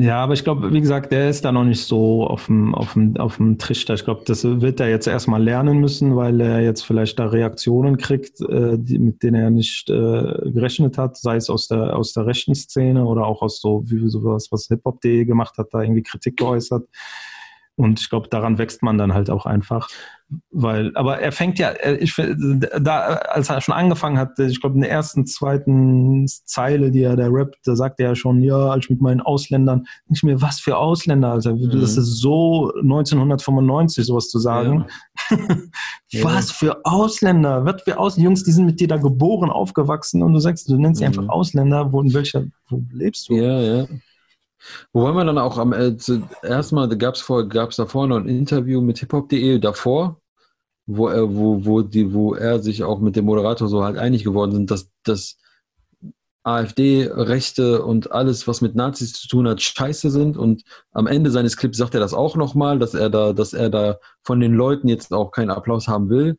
Ja, 0.00 0.22
aber 0.22 0.34
ich 0.34 0.44
glaube, 0.44 0.72
wie 0.72 0.80
gesagt, 0.80 1.10
der 1.10 1.28
ist 1.28 1.44
da 1.44 1.50
noch 1.50 1.64
nicht 1.64 1.84
so 1.84 2.24
auf 2.24 2.46
dem, 2.46 2.72
auf 2.72 2.92
dem, 2.92 3.16
auf 3.16 3.38
dem 3.38 3.58
Trichter. 3.58 3.94
Ich 3.94 4.04
glaube, 4.04 4.22
das 4.24 4.44
wird 4.44 4.78
er 4.78 4.88
jetzt 4.88 5.08
erstmal 5.08 5.42
lernen 5.42 5.78
müssen, 5.80 6.14
weil 6.14 6.40
er 6.40 6.60
jetzt 6.60 6.82
vielleicht 6.82 7.18
da 7.18 7.26
Reaktionen 7.26 7.96
kriegt, 7.96 8.40
äh, 8.42 8.78
die, 8.78 9.00
mit 9.00 9.24
denen 9.24 9.42
er 9.42 9.50
nicht 9.50 9.90
äh, 9.90 10.52
gerechnet 10.52 10.98
hat, 10.98 11.16
sei 11.16 11.34
es 11.34 11.50
aus 11.50 11.66
der, 11.66 11.96
aus 11.96 12.12
der 12.12 12.26
rechten 12.26 12.54
Szene 12.54 13.04
oder 13.06 13.26
auch 13.26 13.42
aus 13.42 13.60
so, 13.60 13.82
wie 13.86 14.08
sowas, 14.08 14.52
was 14.52 14.68
HipHop.de 14.68 15.24
gemacht 15.24 15.58
hat, 15.58 15.74
da 15.74 15.82
irgendwie 15.82 16.04
Kritik 16.04 16.36
geäußert. 16.36 16.86
Und 17.78 18.00
ich 18.00 18.10
glaube, 18.10 18.28
daran 18.28 18.58
wächst 18.58 18.82
man 18.82 18.98
dann 18.98 19.14
halt 19.14 19.30
auch 19.30 19.46
einfach. 19.46 19.88
Weil, 20.50 20.90
aber 20.96 21.20
er 21.20 21.30
fängt 21.30 21.60
ja, 21.60 21.72
ich 22.00 22.14
da, 22.80 22.98
als 22.98 23.48
er 23.48 23.60
schon 23.60 23.74
angefangen 23.74 24.18
hat, 24.18 24.36
ich 24.40 24.60
glaube, 24.60 24.74
in 24.74 24.80
der 24.80 24.90
ersten, 24.90 25.26
zweiten 25.26 26.26
Zeile, 26.26 26.90
die 26.90 27.02
er 27.02 27.14
da 27.14 27.28
rappt, 27.30 27.60
da 27.64 27.76
sagt 27.76 28.00
er 28.00 28.08
ja 28.08 28.14
schon, 28.16 28.42
ja, 28.42 28.56
als 28.56 28.86
ich 28.86 28.90
mit 28.90 29.00
meinen 29.00 29.20
Ausländern, 29.20 29.86
nicht 30.08 30.24
mehr, 30.24 30.42
was 30.42 30.58
für 30.58 30.76
Ausländer, 30.76 31.30
also 31.30 31.54
mhm. 31.54 31.70
das 31.70 31.96
ist 31.96 32.18
so 32.18 32.72
1995, 32.74 34.04
sowas 34.04 34.28
zu 34.28 34.40
sagen. 34.40 34.86
Ja. 36.10 36.24
was 36.24 36.50
für 36.50 36.84
Ausländer, 36.84 37.64
was 37.64 37.82
für 37.82 37.96
Ausländer, 37.96 38.30
Jungs, 38.30 38.42
die 38.42 38.52
sind 38.52 38.66
mit 38.66 38.80
dir 38.80 38.88
da 38.88 38.96
geboren, 38.96 39.50
aufgewachsen 39.50 40.22
und 40.24 40.32
du 40.32 40.40
sagst, 40.40 40.68
du 40.68 40.76
nennst 40.76 40.98
sie 40.98 41.04
mhm. 41.04 41.12
einfach 41.12 41.28
Ausländer, 41.28 41.92
wo 41.92 42.02
in 42.02 42.12
welcher, 42.12 42.44
wo 42.68 42.82
lebst 42.92 43.28
du? 43.28 43.34
Ja, 43.34 43.60
ja. 43.60 43.86
Wobei 44.92 45.12
man 45.12 45.26
dann 45.26 45.38
auch 45.38 45.58
am 45.58 45.72
äh, 45.72 45.96
erstmal 46.42 46.88
gab 46.96 47.14
es 47.14 47.20
vor, 47.20 47.48
gab's 47.48 47.76
davor 47.76 48.06
noch 48.06 48.18
ein 48.18 48.28
Interview 48.28 48.80
mit 48.80 48.98
hiphop.de 48.98 49.58
davor, 49.58 50.20
wo 50.86 51.08
er, 51.08 51.34
wo, 51.34 51.64
wo, 51.64 51.82
die, 51.82 52.12
wo 52.12 52.34
er 52.34 52.60
sich 52.60 52.84
auch 52.84 53.00
mit 53.00 53.16
dem 53.16 53.26
Moderator 53.26 53.68
so 53.68 53.84
halt 53.84 53.98
einig 53.98 54.24
geworden 54.24 54.52
sind, 54.52 54.70
dass, 54.70 54.90
dass 55.04 55.38
AfD, 56.44 57.06
Rechte 57.12 57.84
und 57.84 58.10
alles, 58.12 58.48
was 58.48 58.60
mit 58.60 58.74
Nazis 58.74 59.12
zu 59.12 59.28
tun 59.28 59.46
hat, 59.48 59.60
scheiße 59.60 60.10
sind. 60.10 60.36
Und 60.36 60.62
am 60.92 61.06
Ende 61.06 61.30
seines 61.30 61.56
Clips 61.56 61.76
sagt 61.76 61.94
er 61.94 62.00
das 62.00 62.14
auch 62.14 62.36
nochmal, 62.36 62.78
dass 62.78 62.94
er 62.94 63.10
da, 63.10 63.32
dass 63.32 63.52
er 63.52 63.70
da 63.70 63.98
von 64.22 64.40
den 64.40 64.54
Leuten 64.54 64.88
jetzt 64.88 65.12
auch 65.12 65.30
keinen 65.30 65.50
Applaus 65.50 65.88
haben 65.88 66.08
will 66.08 66.38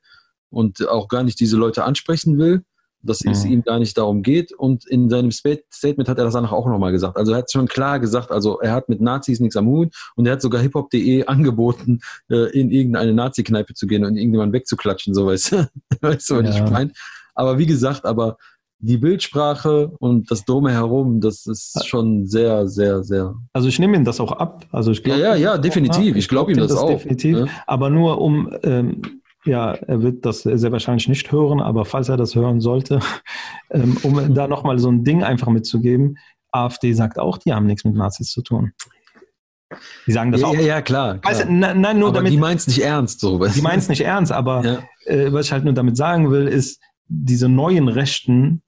und 0.49 0.88
auch 0.88 1.08
gar 1.10 1.23
nicht 1.23 1.39
diese 1.39 1.58
Leute 1.58 1.84
ansprechen 1.84 2.38
will 2.39 2.63
dass 3.02 3.24
es 3.26 3.46
mhm. 3.46 3.52
ihm 3.52 3.64
gar 3.64 3.80
nicht 3.80 3.98
darum 3.98 4.24
geht. 4.24 4.52
Und 4.52 4.88
in 4.88 5.10
seinem 5.10 5.32
Statement 5.32 6.10
hat 6.10 6.18
er 6.18 6.26
das 6.26 6.34
danach 6.34 6.52
auch 6.52 6.68
nochmal 6.68 6.92
gesagt. 6.92 7.18
Also 7.18 7.32
er 7.32 7.40
hat 7.40 7.52
schon 7.52 7.68
klar 7.68 8.00
gesagt, 8.00 8.32
also 8.32 8.60
er 8.60 8.74
hat 8.74 8.90
mit 8.90 9.02
Nazis 9.02 9.40
nichts 9.40 9.56
am 9.56 9.68
Hut 9.68 9.94
und 10.16 10.26
er 10.26 10.34
hat 10.34 10.42
sogar 10.42 10.62
hiphop.de 10.62 11.26
angeboten, 11.28 12.00
äh, 12.30 12.50
in 12.58 12.72
irgendeine 12.72 13.14
Nazi-Kneipe 13.14 13.74
zu 13.74 13.88
gehen 13.88 14.04
und 14.04 14.16
irgendjemanden 14.18 14.54
wegzuklatschen, 14.54 15.14
so 15.14 15.28
weißt 15.28 15.52
du, 15.52 15.70
weißt 16.02 16.30
du, 16.30 16.36
was 16.44 16.58
ja. 16.58 16.66
ich 16.66 16.72
meine. 16.72 16.92
Aber 17.36 17.58
wie 17.58 17.66
gesagt, 17.66 18.06
aber 18.06 18.38
die 18.80 18.98
Bildsprache 18.98 19.92
und 20.00 20.32
das 20.32 20.46
Dome 20.46 20.72
herum, 20.72 21.20
das 21.20 21.46
ist 21.46 21.86
schon 21.86 22.28
sehr, 22.28 22.68
sehr, 22.68 23.04
sehr. 23.04 23.36
Also 23.52 23.68
ich 23.68 23.78
nehme 23.78 23.98
ihm 23.98 24.06
das 24.06 24.22
auch 24.22 24.32
ab. 24.32 24.66
Also 24.72 24.92
ich 24.92 25.04
glaub, 25.04 25.18
ja, 25.18 25.36
ja, 25.36 25.54
ja, 25.54 25.58
definitiv. 25.58 26.16
Ich 26.16 26.30
glaube 26.30 26.54
glaub 26.54 26.58
ihm 26.64 26.68
das, 26.68 26.72
das 26.72 26.82
auch. 26.82 26.90
Definitiv. 26.90 27.40
Ja. 27.40 27.46
Aber 27.68 27.90
nur 27.90 28.22
um 28.22 28.50
ähm, 28.64 29.18
ja, 29.45 29.73
er 29.73 30.02
wird 30.02 30.25
das 30.25 30.43
sehr 30.43 30.71
wahrscheinlich 30.71 31.08
nicht 31.08 31.32
hören, 31.32 31.62
aber 31.62 31.86
falls 31.86 32.10
er 32.10 32.17
das 32.17 32.36
hören 32.36 32.62
sollte, 32.62 32.99
ähm, 33.71 33.97
um 34.04 34.34
da 34.34 34.47
nochmal 34.47 34.80
so 34.80 34.91
ein 34.91 35.04
Ding 35.04 35.23
einfach 35.23 35.47
mitzugeben, 35.47 36.17
AfD 36.52 36.93
sagt 36.93 37.19
auch, 37.19 37.38
die 37.38 37.54
haben 37.54 37.65
nichts 37.65 37.86
mit 37.86 37.95
Nazis 37.95 38.32
zu 38.32 38.41
tun. 38.41 38.73
Die 40.08 40.12
sagen 40.12 40.32
das 40.32 40.41
ja, 40.41 40.47
auch. 40.47 40.54
Ja, 40.54 40.62
ja, 40.62 40.82
klar. 40.82 41.19
klar. 41.19 41.34
Weißt, 41.34 41.49
nein, 41.49 41.80
nein, 41.80 41.99
nur 41.99 42.10
aber 42.10 42.17
damit, 42.17 42.34
die 42.34 42.38
meint 42.38 42.60
es 42.60 42.67
nicht 42.67 42.82
ernst. 42.82 43.19
So, 43.19 43.45
die 43.45 43.62
meint 43.62 43.84
es 43.84 43.89
nicht 43.89 44.02
ernst, 44.02 44.32
aber 44.32 44.63
ja. 44.65 44.80
äh, 45.06 45.32
was 45.32 45.45
ich 45.45 45.52
halt 45.52 45.63
nur 45.63 45.73
damit 45.73 45.95
sagen 45.95 46.32
will, 46.32 46.47
ist, 46.47 46.82
diese 47.08 47.49
neuen 47.49 47.88
Rechten, 47.88 48.63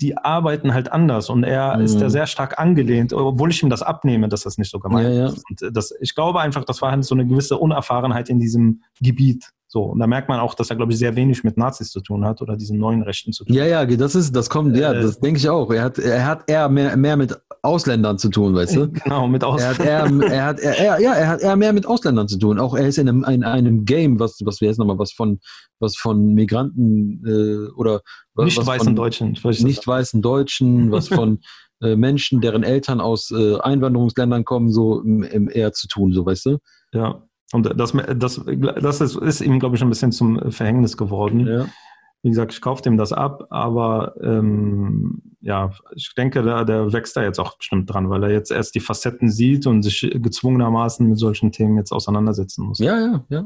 die 0.00 0.16
arbeiten 0.16 0.74
halt 0.74 0.92
anders 0.92 1.28
und 1.28 1.44
er 1.44 1.76
mhm. 1.76 1.84
ist 1.84 2.00
da 2.00 2.08
sehr 2.08 2.26
stark 2.26 2.58
angelehnt, 2.58 3.12
obwohl 3.12 3.50
ich 3.50 3.62
ihm 3.62 3.70
das 3.70 3.82
abnehme, 3.82 4.28
dass 4.28 4.42
das 4.42 4.58
nicht 4.58 4.70
so 4.70 4.78
gemeint 4.78 5.14
ja, 5.14 5.26
ist. 5.26 5.44
Und 5.48 5.76
das, 5.76 5.92
ich 6.00 6.14
glaube 6.14 6.40
einfach, 6.40 6.64
das 6.64 6.80
war 6.82 6.92
halt 6.92 7.04
so 7.04 7.14
eine 7.14 7.26
gewisse 7.26 7.58
Unerfahrenheit 7.58 8.28
in 8.28 8.38
diesem 8.38 8.82
Gebiet. 9.00 9.50
So, 9.70 9.82
und 9.82 9.98
da 9.98 10.06
merkt 10.06 10.30
man 10.30 10.40
auch, 10.40 10.54
dass 10.54 10.70
er, 10.70 10.76
glaube 10.76 10.92
ich, 10.92 10.98
sehr 10.98 11.14
wenig 11.14 11.44
mit 11.44 11.58
Nazis 11.58 11.90
zu 11.90 12.00
tun 12.00 12.24
hat 12.24 12.40
oder 12.40 12.56
diesen 12.56 12.78
neuen 12.78 13.02
Rechten 13.02 13.34
zu 13.34 13.44
tun. 13.44 13.54
Ja, 13.54 13.66
ja, 13.66 13.84
das 13.84 14.14
ist, 14.14 14.34
das 14.34 14.48
kommt, 14.48 14.74
ja, 14.74 14.94
äh, 14.94 15.02
das 15.02 15.20
denke 15.20 15.38
ich 15.38 15.46
auch. 15.46 15.70
Er 15.70 15.82
hat, 15.82 15.98
er 15.98 16.24
hat 16.24 16.48
eher 16.48 16.70
mehr, 16.70 16.96
mehr 16.96 17.18
mit 17.18 17.38
Ausländern 17.60 18.16
zu 18.16 18.30
tun, 18.30 18.54
weißt 18.54 18.76
du? 18.76 18.88
Genau, 19.04 19.28
mit 19.28 19.44
Ausländern. 19.44 19.86
Er 19.86 19.98
hat 19.98 20.18
eher, 20.18 20.32
er 20.32 20.44
hat, 20.46 20.60
er, 20.60 21.00
ja, 21.00 21.12
er 21.12 21.28
hat 21.28 21.42
eher 21.42 21.56
mehr 21.56 21.74
mit 21.74 21.84
Ausländern 21.84 22.28
zu 22.28 22.38
tun. 22.38 22.58
Auch 22.58 22.74
er 22.74 22.88
ist 22.88 22.96
in 22.96 23.10
einem, 23.10 23.24
in 23.24 23.44
einem 23.44 23.84
Game, 23.84 24.18
was, 24.18 24.38
was 24.42 24.62
wir 24.62 24.68
jetzt 24.68 24.78
nochmal, 24.78 24.98
was 24.98 25.12
von, 25.12 25.38
was 25.80 25.96
von 25.96 26.32
Migranten 26.32 27.22
äh, 27.26 27.70
oder 27.74 28.00
nicht 28.36 28.56
weißen 28.64 28.86
von, 28.86 28.96
Deutschen, 28.96 29.36
nicht 29.42 29.86
weißen 29.86 30.22
Deutschen, 30.22 30.90
was 30.90 31.08
von 31.08 31.40
äh, 31.82 31.94
Menschen, 31.94 32.40
deren 32.40 32.62
Eltern 32.62 33.02
aus 33.02 33.30
äh, 33.30 33.58
Einwanderungsländern 33.60 34.46
kommen, 34.46 34.72
so 34.72 35.02
im, 35.02 35.22
im 35.22 35.50
eher 35.50 35.72
zu 35.72 35.88
tun, 35.88 36.14
so 36.14 36.24
weißt 36.24 36.46
du? 36.46 36.58
Ja. 36.92 37.27
Und 37.52 37.78
das, 37.78 37.92
das, 38.16 38.40
das 38.80 39.00
ist, 39.00 39.16
ist 39.16 39.40
ihm, 39.40 39.58
glaube 39.58 39.76
ich, 39.76 39.82
ein 39.82 39.88
bisschen 39.88 40.12
zum 40.12 40.52
Verhängnis 40.52 40.96
geworden. 40.96 41.46
Ja. 41.46 41.66
Wie 42.22 42.30
gesagt, 42.30 42.52
ich 42.52 42.60
kaufe 42.60 42.82
dem 42.82 42.96
das 42.96 43.12
ab, 43.12 43.46
aber 43.50 44.14
ähm, 44.20 45.22
ja, 45.40 45.70
ich 45.94 46.12
denke, 46.16 46.42
der, 46.42 46.64
der 46.64 46.92
wächst 46.92 47.16
da 47.16 47.22
jetzt 47.22 47.38
auch 47.38 47.56
bestimmt 47.56 47.92
dran, 47.92 48.10
weil 48.10 48.24
er 48.24 48.30
jetzt 48.30 48.50
erst 48.50 48.74
die 48.74 48.80
Facetten 48.80 49.30
sieht 49.30 49.66
und 49.66 49.82
sich 49.82 50.10
gezwungenermaßen 50.12 51.08
mit 51.08 51.18
solchen 51.18 51.52
Themen 51.52 51.76
jetzt 51.76 51.92
auseinandersetzen 51.92 52.66
muss. 52.66 52.80
Ja, 52.80 52.98
ja, 52.98 53.24
ja. 53.28 53.44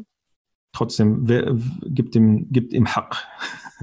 Trotzdem, 0.72 1.28
wer, 1.28 1.54
gibt 1.84 2.16
ihm, 2.16 2.50
gibt 2.50 2.72
ihm 2.72 2.88
Hack. 2.88 3.28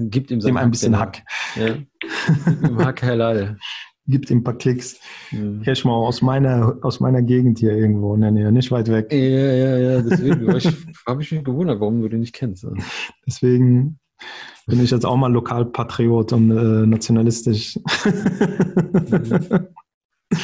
Gibt 0.00 0.32
ihm, 0.32 0.40
ihm 0.40 0.56
ein 0.56 0.70
bisschen 0.70 0.92
genau. 0.92 1.04
Hack. 1.04 1.22
Ja. 1.54 2.84
Hack 2.84 3.02
Halal 3.02 3.58
gibt 4.10 4.30
ihm 4.30 4.38
ein 4.38 4.44
paar 4.44 4.56
Klicks. 4.56 4.98
Mhm. 5.30 5.62
Cash 5.62 5.84
mal 5.84 5.94
aus 5.94 6.22
meiner, 6.22 6.78
aus 6.82 7.00
meiner 7.00 7.22
Gegend 7.22 7.58
hier 7.58 7.72
irgendwo 7.72 8.14
in 8.14 8.20
der 8.20 8.30
Nähe, 8.30 8.52
nicht 8.52 8.70
weit 8.70 8.88
weg. 8.88 9.12
Ja, 9.12 9.18
ja, 9.18 9.78
ja, 9.78 10.02
deswegen 10.02 10.46
habe 11.06 11.22
ich 11.22 11.32
mich 11.32 11.44
gewundert, 11.44 11.80
warum 11.80 12.02
du 12.02 12.08
den 12.08 12.20
nicht 12.20 12.34
kennst. 12.34 12.66
Deswegen 13.26 13.98
bin 14.66 14.82
ich 14.82 14.90
jetzt 14.90 15.06
auch 15.06 15.16
mal 15.16 15.32
Lokalpatriot 15.32 16.32
und 16.32 16.50
äh, 16.50 16.86
nationalistisch. 16.86 17.78
Mhm. 18.04 19.66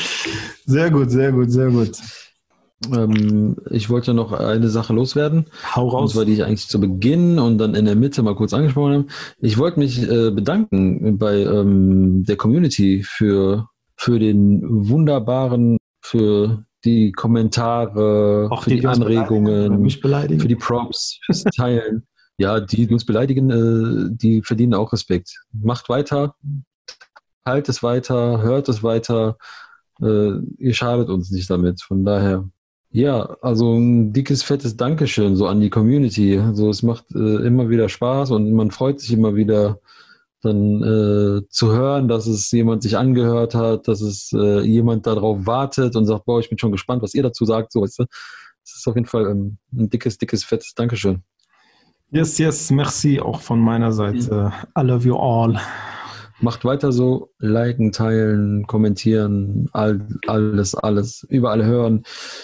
sehr 0.66 0.90
gut, 0.90 1.10
sehr 1.10 1.32
gut, 1.32 1.50
sehr 1.50 1.70
gut. 1.70 1.92
Ähm, 2.92 3.56
ich 3.70 3.88
wollte 3.88 4.14
noch 4.14 4.32
eine 4.32 4.68
Sache 4.68 4.92
loswerden. 4.92 5.46
Hau 5.74 5.88
raus. 5.88 6.02
Und 6.02 6.08
zwar, 6.10 6.24
die 6.24 6.34
ich 6.34 6.44
eigentlich 6.44 6.68
zu 6.68 6.80
Beginn 6.80 7.38
und 7.38 7.58
dann 7.58 7.74
in 7.74 7.84
der 7.84 7.96
Mitte 7.96 8.22
mal 8.22 8.34
kurz 8.34 8.52
angesprochen 8.52 8.92
habe. 8.92 9.06
Ich 9.38 9.58
wollte 9.58 9.78
mich 9.78 10.02
äh, 10.02 10.30
bedanken 10.30 11.18
bei 11.18 11.40
ähm, 11.40 12.24
der 12.24 12.36
Community 12.36 13.02
für, 13.02 13.68
für 13.96 14.18
den 14.18 14.62
wunderbaren, 14.88 15.78
für 16.02 16.64
die 16.84 17.12
Kommentare, 17.12 18.48
Auch 18.50 18.62
für 18.62 18.70
die, 18.70 18.80
die 18.80 18.86
Anregungen, 18.86 19.90
für 19.90 20.48
die 20.48 20.56
Props, 20.56 21.18
fürs 21.24 21.44
Teilen. 21.44 22.06
ja, 22.38 22.60
die, 22.60 22.86
die 22.86 22.92
uns 22.92 23.04
beleidigen, 23.04 23.50
äh, 23.50 24.14
die 24.14 24.42
verdienen 24.42 24.74
auch 24.74 24.92
Respekt. 24.92 25.42
Macht 25.52 25.88
weiter, 25.88 26.34
halt 27.44 27.68
es 27.68 27.82
weiter, 27.82 28.42
hört 28.42 28.68
es 28.68 28.82
weiter. 28.82 29.36
Äh, 30.00 30.32
ihr 30.58 30.74
schadet 30.74 31.08
uns 31.08 31.30
nicht 31.30 31.48
damit. 31.48 31.82
Von 31.82 32.04
daher, 32.04 32.48
ja, 32.96 33.36
also 33.42 33.74
ein 33.74 34.14
dickes, 34.14 34.42
fettes 34.42 34.78
Dankeschön 34.78 35.36
so 35.36 35.46
an 35.46 35.60
die 35.60 35.68
Community. 35.68 36.38
Also 36.38 36.70
es 36.70 36.82
macht 36.82 37.04
äh, 37.14 37.46
immer 37.46 37.68
wieder 37.68 37.90
Spaß 37.90 38.30
und 38.30 38.50
man 38.52 38.70
freut 38.70 39.00
sich 39.00 39.12
immer 39.12 39.36
wieder 39.36 39.80
dann 40.40 40.82
äh, 40.82 41.46
zu 41.50 41.72
hören, 41.72 42.08
dass 42.08 42.26
es 42.26 42.50
jemand 42.52 42.82
sich 42.82 42.96
angehört 42.96 43.54
hat, 43.54 43.86
dass 43.86 44.00
es 44.00 44.32
äh, 44.32 44.60
jemand 44.60 45.06
darauf 45.06 45.44
wartet 45.44 45.94
und 45.94 46.06
sagt, 46.06 46.24
boah, 46.24 46.40
ich 46.40 46.48
bin 46.48 46.56
schon 46.56 46.72
gespannt, 46.72 47.02
was 47.02 47.12
ihr 47.12 47.22
dazu 47.22 47.44
sagt. 47.44 47.70
So, 47.70 47.82
weißt 47.82 47.98
du? 47.98 48.04
Das 48.04 48.76
ist 48.76 48.88
auf 48.88 48.94
jeden 48.94 49.06
Fall 49.06 49.26
ähm, 49.26 49.58
ein 49.74 49.90
dickes, 49.90 50.16
dickes, 50.16 50.42
fettes 50.42 50.72
Dankeschön. 50.74 51.22
Yes, 52.10 52.38
yes, 52.38 52.70
merci 52.70 53.20
auch 53.20 53.42
von 53.42 53.60
meiner 53.60 53.92
Seite. 53.92 54.54
I 54.78 54.80
love 54.80 55.06
you 55.06 55.16
all. 55.16 55.60
Macht 56.40 56.64
weiter 56.64 56.92
so, 56.92 57.30
liken, 57.38 57.92
teilen, 57.92 58.66
kommentieren, 58.66 59.68
all, 59.72 60.06
alles, 60.26 60.74
alles, 60.74 61.26
überall 61.30 61.64
hören. 61.64 62.02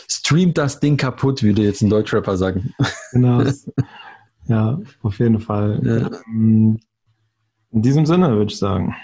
Streamt 0.08 0.56
das 0.56 0.80
Ding 0.80 0.96
kaputt, 0.96 1.42
würde 1.42 1.62
jetzt 1.62 1.82
ein 1.82 1.90
Deutschrapper 1.90 2.36
sagen. 2.36 2.74
Genau. 3.12 3.44
Ja, 4.48 4.76
auf 5.02 5.18
jeden 5.20 5.38
Fall. 5.38 5.80
Ja. 5.84 6.10
Ähm, 6.26 6.80
in 7.70 7.82
diesem 7.82 8.06
Sinne 8.06 8.30
würde 8.30 8.52
ich 8.52 8.58
sagen. 8.58 8.94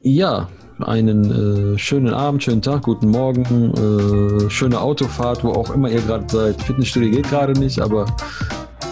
Ja, 0.00 0.48
einen 0.80 1.74
äh, 1.74 1.78
schönen 1.78 2.14
Abend, 2.14 2.42
schönen 2.42 2.62
Tag, 2.62 2.82
guten 2.82 3.08
Morgen, 3.08 3.74
äh, 3.74 4.50
schöne 4.50 4.80
Autofahrt, 4.80 5.44
wo 5.44 5.50
auch 5.50 5.70
immer 5.74 5.90
ihr 5.90 6.00
gerade 6.00 6.24
seid. 6.28 6.62
Fitnessstudio 6.62 7.10
geht 7.10 7.28
gerade 7.28 7.52
nicht, 7.58 7.80
aber 7.80 8.06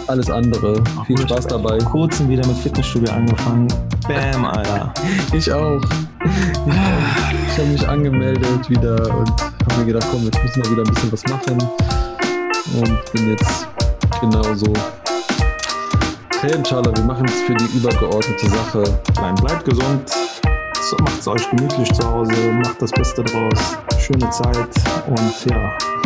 alles 0.09 0.29
andere. 0.29 0.81
Ach, 0.97 1.05
Viel 1.05 1.17
Spaß 1.17 1.39
ich 1.39 1.45
dabei. 1.47 1.79
Vor 1.79 1.91
kurzem 1.91 2.29
wieder 2.29 2.45
mit 2.47 2.57
Fitnessstudio 2.57 3.13
angefangen. 3.13 3.67
Bam, 4.07 4.45
Alter. 4.45 4.93
ich 5.33 5.51
auch. 5.51 5.81
Ich, 6.23 6.73
ich 7.53 7.57
habe 7.57 7.69
mich 7.69 7.87
angemeldet 7.87 8.69
wieder 8.69 8.95
und 9.15 9.29
habe 9.41 9.79
mir 9.79 9.85
gedacht, 9.85 10.07
komm, 10.11 10.23
jetzt 10.25 10.41
müssen 10.41 10.63
wir 10.63 10.71
wieder 10.71 10.83
ein 10.83 10.93
bisschen 10.93 11.11
was 11.11 11.23
machen. 11.25 11.57
Und 12.79 13.11
bin 13.13 13.31
jetzt 13.31 13.67
genauso. 14.19 14.73
Hey, 16.41 16.53
inshallah, 16.53 16.95
wir 16.95 17.03
machen 17.03 17.25
es 17.25 17.41
für 17.41 17.55
die 17.55 17.77
übergeordnete 17.77 18.49
Sache. 18.49 18.83
Nein, 19.15 19.35
bleibt 19.35 19.65
gesund. 19.65 20.11
Macht 21.01 21.19
es 21.19 21.27
euch 21.27 21.49
gemütlich 21.49 21.91
zu 21.93 22.07
Hause. 22.07 22.31
Macht 22.63 22.81
das 22.81 22.91
Beste 22.91 23.23
draus. 23.23 23.77
Schöne 23.99 24.29
Zeit 24.29 24.69
und 25.07 25.45
ja. 25.45 25.96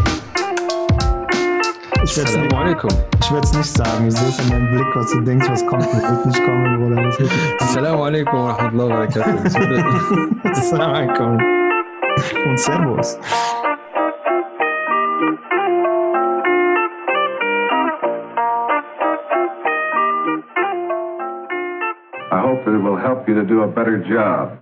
Ich 2.12 2.18
werde 2.18 3.40
es 3.42 3.54
nicht, 3.54 3.68
sagen. 3.68 4.06
Ich 4.06 4.18
sehe 4.18 4.28
es 4.28 4.40
in 4.40 4.50
meinem 4.50 4.70
Blick, 4.70 4.96
was 4.98 5.10
du 5.14 5.22
denkst, 5.22 5.50
was 5.50 5.66
kommt 5.66 5.88
und 5.94 6.02
wird 6.02 6.26
nicht 6.26 6.44
kommen. 6.44 6.92
Oder 6.92 7.06
was 7.06 7.18
Assalamu 7.62 8.04
alaikum 8.04 8.38
wa 8.38 8.52
rahmatullahi 8.52 8.90
wa 8.90 8.96
barakatuh. 8.98 10.50
Assalamu 10.52 10.94
alaikum. 10.94 11.40
Und 12.50 12.60
Servus. 12.60 13.18
I 22.30 22.42
hope 22.42 22.66
that 22.66 22.76
it 22.76 22.84
will 22.84 22.98
help 22.98 23.30
you 23.30 23.36
to 23.36 23.44
do 23.44 23.62
a 23.64 23.68
better 23.68 23.96
job. 24.04 24.62